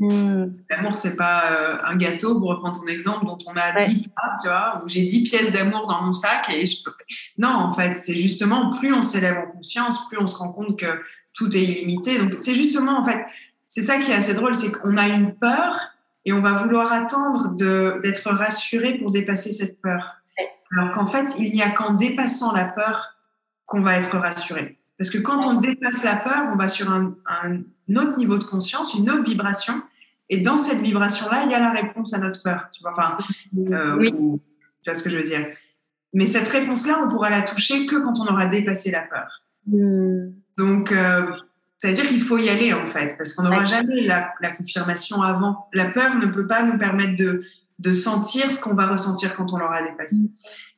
[0.00, 0.56] Mais euh, hmm.
[0.70, 4.36] l'amour, c'est pas euh, un gâteau, pour reprendre ton exemple, dont on a 10 parts,
[4.42, 6.48] tu vois, où j'ai 10 pièces d'amour dans mon sac.
[6.50, 6.76] et je
[7.38, 10.78] Non, en fait, c'est justement plus on s'élève en conscience, plus on se rend compte
[10.78, 11.00] que
[11.34, 12.18] tout est illimité.
[12.18, 13.26] Donc, c'est justement, en fait,
[13.68, 15.76] c'est ça qui est assez drôle, c'est qu'on a une peur
[16.24, 17.54] et on va vouloir attendre
[18.00, 20.16] d'être rassuré pour dépasser cette peur.
[20.72, 23.16] Alors qu'en fait, il n'y a qu'en dépassant la peur
[23.64, 24.78] qu'on va être rassuré.
[24.98, 27.14] Parce que quand on dépasse la peur, on va sur un,
[27.94, 29.74] autre niveau de conscience, une autre vibration.
[30.28, 32.68] Et dans cette vibration-là, il y a la réponse à notre peur.
[32.72, 33.16] Tu vois, enfin,
[33.70, 34.12] euh, oui.
[34.12, 34.40] tu
[34.84, 35.46] vois ce que je veux dire.
[36.12, 39.42] Mais cette réponse-là, on pourra la toucher que quand on aura dépassé la peur.
[39.66, 40.30] Hmm.
[40.56, 41.30] Donc, euh,
[41.78, 45.22] ça veut dire qu'il faut y aller en fait, parce qu'on n'aura jamais la, confirmation
[45.22, 45.68] avant.
[45.72, 47.42] La peur ne peut pas nous permettre de,
[47.78, 50.30] de sentir ce qu'on va ressentir quand on l'aura dépassé.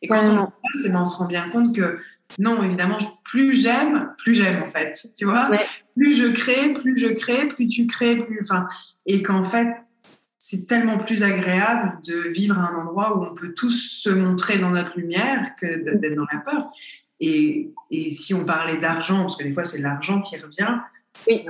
[0.03, 1.99] Et quand on le passe, ben, on se rend bien compte que
[2.39, 4.95] non, évidemment, plus j'aime, plus j'aime en fait.
[5.17, 5.51] Tu vois
[5.97, 8.41] Plus je crée, plus je crée, plus tu crées, plus.
[8.43, 8.69] Enfin,
[9.07, 9.69] et qu'en fait,
[10.39, 14.59] c'est tellement plus agréable de vivre à un endroit où on peut tous se montrer
[14.59, 16.71] dans notre lumière que d'être dans la peur.
[17.21, 20.79] Et, et si on parlait d'argent, parce que des fois c'est l'argent qui revient,
[21.29, 21.45] oui.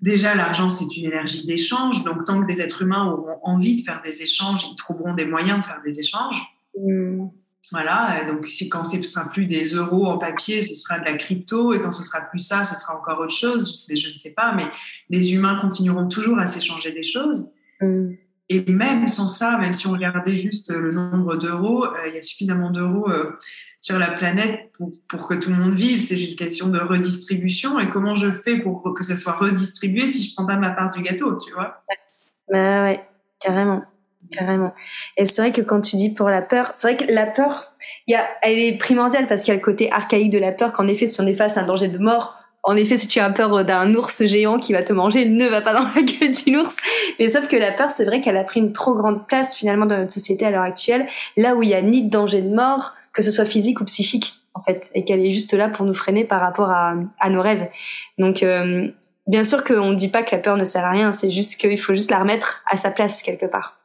[0.00, 3.82] déjà l'argent c'est une énergie d'échange, donc tant que des êtres humains auront envie de
[3.82, 6.40] faire des échanges, ils trouveront des moyens de faire des échanges.
[6.78, 7.28] Mm.
[7.72, 11.04] Voilà, donc si, quand ce ne sera plus des euros en papier, ce sera de
[11.04, 14.08] la crypto, et quand ce sera plus ça, ce sera encore autre chose, je, je
[14.12, 14.66] ne sais pas, mais
[15.10, 17.50] les humains continueront toujours à s'échanger des choses.
[17.80, 18.12] Mm.
[18.48, 22.18] Et même sans ça, même si on regardait juste le nombre d'euros, euh, il y
[22.18, 23.36] a suffisamment d'euros euh,
[23.80, 24.70] sur la planète
[25.08, 26.00] pour, que tout le monde vive.
[26.00, 27.80] C'est une question de redistribution.
[27.80, 30.90] Et comment je fais pour que ça soit redistribué si je prends pas ma part
[30.92, 31.82] du gâteau, tu vois?
[32.50, 33.04] Bah ouais,
[33.40, 33.82] carrément.
[34.32, 34.74] Carrément.
[35.16, 37.74] Et c'est vrai que quand tu dis pour la peur, c'est vrai que la peur,
[38.08, 40.72] y a, elle est primordiale parce qu'il y a le côté archaïque de la peur
[40.72, 42.38] qu'en effet, si on est face à un danger de mort,
[42.68, 45.60] en effet, si tu as peur d'un ours géant qui va te manger, ne va
[45.60, 46.74] pas dans la gueule d'une ours.
[47.20, 49.86] Mais sauf que la peur, c'est vrai qu'elle a pris une trop grande place finalement
[49.86, 51.06] dans notre société à l'heure actuelle,
[51.36, 53.84] là où il y a ni de danger de mort, que ce soit physique ou
[53.84, 57.30] psychique en fait, et qu'elle est juste là pour nous freiner par rapport à, à
[57.30, 57.68] nos rêves.
[58.18, 58.88] Donc, euh,
[59.28, 61.60] bien sûr qu'on ne dit pas que la peur ne sert à rien, c'est juste
[61.60, 63.76] qu'il faut juste la remettre à sa place quelque part.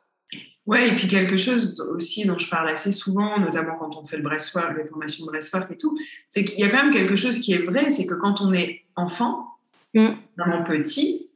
[0.67, 4.17] Ouais, et puis quelque chose aussi dont je parle assez souvent, notamment quand on fait
[4.17, 5.97] le breastwork, les formations de breastwork et tout,
[6.29, 8.53] c'est qu'il y a quand même quelque chose qui est vrai, c'est que quand on
[8.53, 9.47] est enfant,
[9.95, 10.09] mm.
[10.37, 11.29] vraiment petit,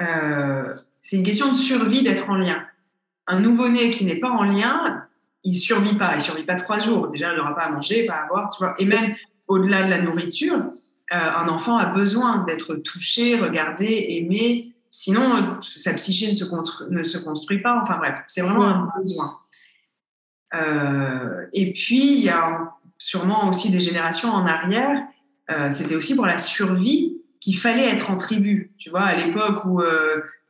[0.00, 2.62] euh, c'est une question de survie d'être en lien.
[3.26, 5.06] Un nouveau-né qui n'est pas en lien,
[5.44, 7.08] il survit pas, il survit pas trois jours.
[7.08, 8.74] Déjà, il n'aura pas à manger, pas à boire, tu vois.
[8.78, 9.14] Et même
[9.46, 14.72] au-delà de la nourriture, euh, un enfant a besoin d'être touché, regardé, aimé.
[14.90, 16.44] Sinon, sa psyché ne se,
[16.90, 17.80] ne se construit pas.
[17.82, 19.38] Enfin bref, c'est vraiment un besoin.
[20.54, 25.00] Euh, et puis, il y a sûrement aussi des générations en arrière,
[25.50, 28.72] euh, c'était aussi pour la survie qu'il fallait être en tribu.
[28.78, 29.80] Tu vois, à l'époque où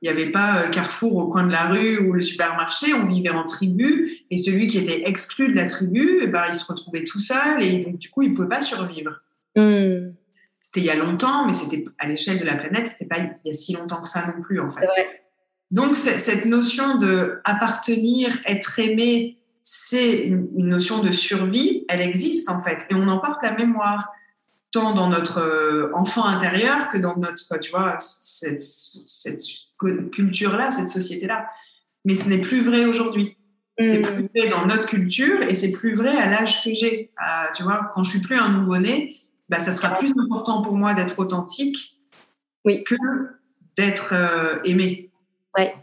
[0.00, 3.06] il n'y avait pas euh, Carrefour au coin de la rue ou le supermarché, on
[3.06, 6.64] vivait en tribu, et celui qui était exclu de la tribu, eh ben, il se
[6.64, 9.20] retrouvait tout seul, et donc du coup, il ne pouvait pas survivre.
[9.56, 10.12] Hmm.
[10.68, 13.32] C'était il y a longtemps, mais c'était à l'échelle de la planète, c'était pas il
[13.46, 14.86] y a si longtemps que ça non plus, en fait.
[15.70, 22.62] Donc, cette notion de appartenir, être aimé, c'est une notion de survie, elle existe, en
[22.62, 24.12] fait, et on en porte la mémoire
[24.70, 29.40] tant dans notre euh, enfant intérieur que dans notre, tu vois, cette, cette
[30.12, 31.48] culture-là, cette société-là.
[32.04, 33.38] Mais ce n'est plus vrai aujourd'hui.
[33.78, 34.28] C'est plus mm.
[34.36, 37.10] vrai dans notre culture et c'est plus vrai à l'âge que j'ai.
[37.56, 39.17] Tu vois, quand je suis plus un nouveau-né,
[39.48, 42.00] bah, ça sera plus important pour moi d'être authentique
[42.64, 42.84] oui.
[42.84, 42.94] que
[43.76, 45.10] d'être euh, aimé.
[45.56, 45.74] Ouais.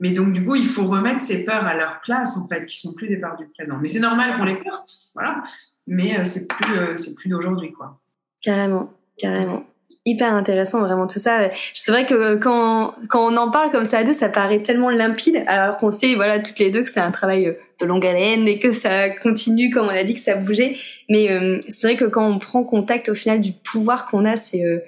[0.00, 2.78] Mais donc, du coup, il faut remettre ces peurs à leur place, en fait, qui
[2.78, 3.78] sont plus des peurs du présent.
[3.78, 5.42] Mais c'est normal qu'on les porte, voilà.
[5.86, 8.00] Mais euh, c'est plus, euh, c'est plus d'aujourd'hui, quoi.
[8.40, 9.64] Carrément, carrément
[10.04, 11.50] hyper intéressant vraiment tout ça.
[11.74, 14.90] C'est vrai que quand quand on en parle comme ça à deux, ça paraît tellement
[14.90, 18.48] limpide, alors qu'on sait voilà toutes les deux que c'est un travail de longue haleine
[18.48, 20.76] et que ça continue comme on l'a dit que ça bougeait.
[21.08, 24.36] Mais euh, c'est vrai que quand on prend contact au final du pouvoir qu'on a,
[24.36, 24.80] c'est euh,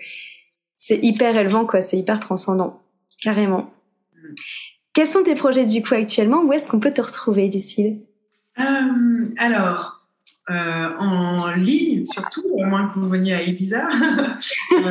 [0.75, 2.81] c'est hyper élevant quoi, c'est hyper transcendant,
[3.23, 3.71] carrément.
[4.95, 6.43] Quels sont tes projets du coup actuellement?
[6.43, 8.01] Où est-ce qu'on peut te retrouver, Lucille?
[8.59, 10.00] Euh, Alors,
[10.49, 13.89] euh, en ligne, surtout, au moins que vous veniez à Ibiza,
[14.73, 14.91] euh,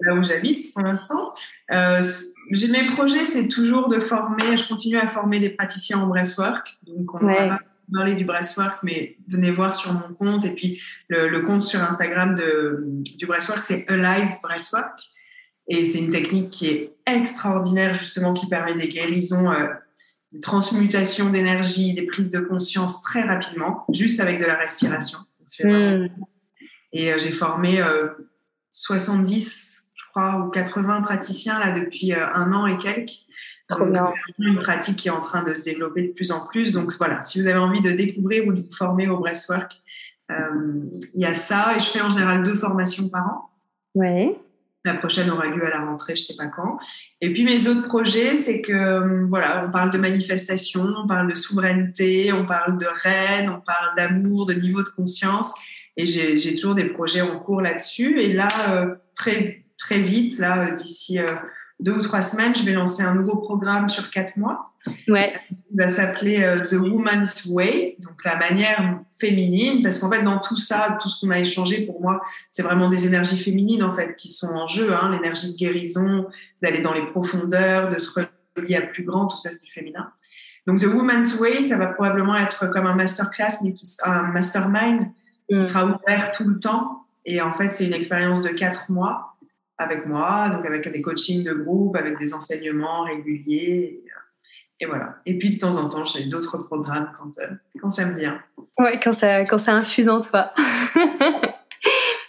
[0.00, 1.32] là où j'habite pour l'instant.
[1.70, 2.02] Euh,
[2.50, 6.78] mes projets, c'est toujours de former, je continue à former des praticiens en breastwork.
[6.86, 7.60] Donc, on va
[7.92, 10.44] parler du breastwork, mais venez voir sur mon compte.
[10.44, 12.78] Et puis, le, compte sur Instagram de,
[13.16, 14.98] du breastwork, c'est Alive Breastwork.
[15.68, 19.52] Et c'est une technique qui est extraordinaire, justement, qui permet des guérisons
[20.36, 25.18] des transmutations d'énergie, des prises de conscience très rapidement, juste avec de la respiration.
[25.64, 26.08] Hmm.
[26.92, 27.80] Et euh, j'ai formé
[28.72, 33.12] 70, euh, je crois, ou 80 praticiens là depuis euh, un an et quelques.
[34.38, 36.72] une pratique qui est en train de se développer de plus en plus.
[36.72, 39.72] Donc voilà, si vous avez envie de découvrir ou de vous former au breastwork,
[40.28, 41.74] il y a ça.
[41.76, 43.50] Et je fais en général deux formations par an.
[43.94, 44.38] Ouais.
[44.86, 46.78] La prochaine aura lieu à la rentrée, je sais pas quand.
[47.20, 51.28] Et puis mes autres projets, c'est que euh, voilà, on parle de manifestation, on parle
[51.28, 55.54] de souveraineté, on parle de reine, on parle d'amour, de niveau de conscience.
[55.96, 58.20] Et j'ai toujours des projets en cours là-dessus.
[58.20, 61.18] Et là, euh, très très vite, là, euh, d'ici
[61.80, 64.72] deux ou trois semaines, je vais lancer un nouveau programme sur quatre mois.
[65.08, 65.34] Ouais.
[65.50, 70.38] Il va s'appeler euh, The Woman's Way, donc la manière féminine, parce qu'en fait, dans
[70.38, 72.20] tout ça, tout ce qu'on a échangé, pour moi,
[72.50, 74.94] c'est vraiment des énergies féminines, en fait, qui sont en jeu.
[74.94, 76.26] Hein, L'énergie de guérison,
[76.62, 78.20] d'aller dans les profondeurs, de se
[78.56, 80.10] relier à plus grand, tout ça, c'est du féminin.
[80.66, 85.02] Donc, The Woman's Way, ça va probablement être comme un masterclass, mais qui, un mastermind
[85.48, 85.60] qui mm.
[85.60, 87.04] sera ouvert tout le temps.
[87.24, 89.36] Et en fait, c'est une expérience de quatre mois
[89.78, 94.02] avec moi, donc avec des coachings de groupe, avec des enseignements réguliers.
[94.80, 95.16] Et, voilà.
[95.24, 97.46] Et puis de temps en temps, j'ai d'autres programmes quand, euh,
[97.80, 98.40] quand ça me vient.
[98.78, 100.52] Ouais, quand ça, quand ça infuse en toi.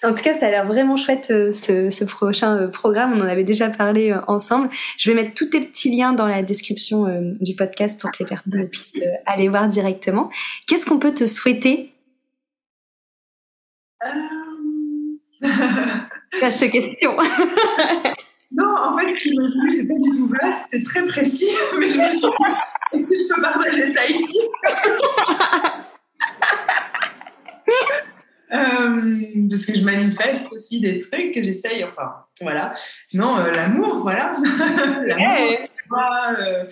[0.03, 3.13] En tout cas, ça a l'air vraiment chouette euh, ce, ce, prochain euh, programme.
[3.13, 4.69] On en avait déjà parlé ensemble.
[4.99, 7.07] Je vais mettre tous tes petits liens dans la description
[7.41, 8.93] du podcast pour que les personnes puissent
[9.25, 10.29] aller voir directement.
[10.67, 11.95] Qu'est-ce qu'on peut te souhaiter?
[16.39, 17.17] Vaste question.
[18.51, 21.49] non, en fait, ce qui m'a plu, c'est pas du tout vaste, c'est très précis,
[21.79, 22.27] mais je me suis dit,
[22.93, 24.39] est-ce que je peux partager ça ici
[28.53, 32.73] euh, Parce que je manifeste aussi des trucs que j'essaye, enfin, voilà.
[33.13, 34.31] Non, euh, l'amour, voilà.
[35.05, 35.67] l'amour,
[36.39, 36.65] euh,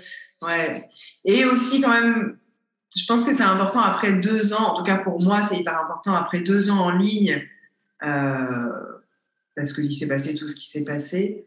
[0.44, 0.90] ouais.
[1.26, 2.38] Et aussi, quand même,
[2.96, 5.78] je pense que c'est important après deux ans, en tout cas pour moi, c'est hyper
[5.78, 7.46] important, après deux ans en ligne,
[8.04, 8.70] euh,
[9.56, 11.46] parce qu'il s'est passé tout ce qui s'est passé.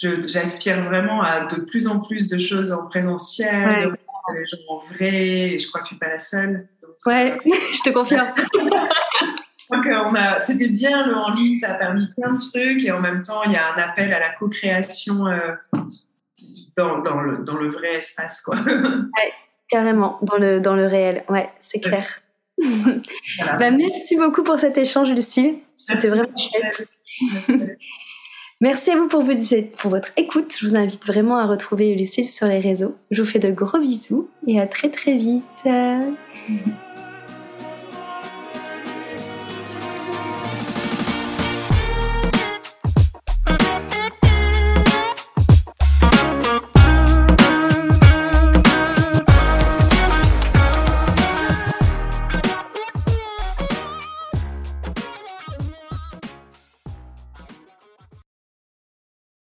[0.00, 3.86] J'aspire vraiment à de plus en plus de choses en présentiel, ouais.
[3.86, 3.96] de
[4.34, 6.68] des gens en vrai, et je crois que je suis pas la seule.
[7.06, 8.32] ouais, je te confirme.
[10.16, 13.22] a, c'était bien le en ligne, ça a permis plein de trucs et en même
[13.22, 15.52] temps, il y a un appel à la co-création euh,
[16.76, 18.56] dans, dans, le, dans, le, vrai espace, quoi.
[18.66, 19.32] Ouais,
[19.68, 21.24] carrément, dans le, dans le réel.
[21.28, 22.20] Ouais, c'est clair.
[22.58, 23.56] Voilà.
[23.58, 25.58] Bah, merci beaucoup pour cet échange, Lucille.
[25.76, 26.88] C'était vraiment chouette.
[28.62, 30.54] Merci à vous pour, votre écoute.
[30.58, 32.94] Je vous invite vraiment à retrouver Lucille sur les réseaux.
[33.10, 35.42] Je vous fais de gros bisous et à très très vite.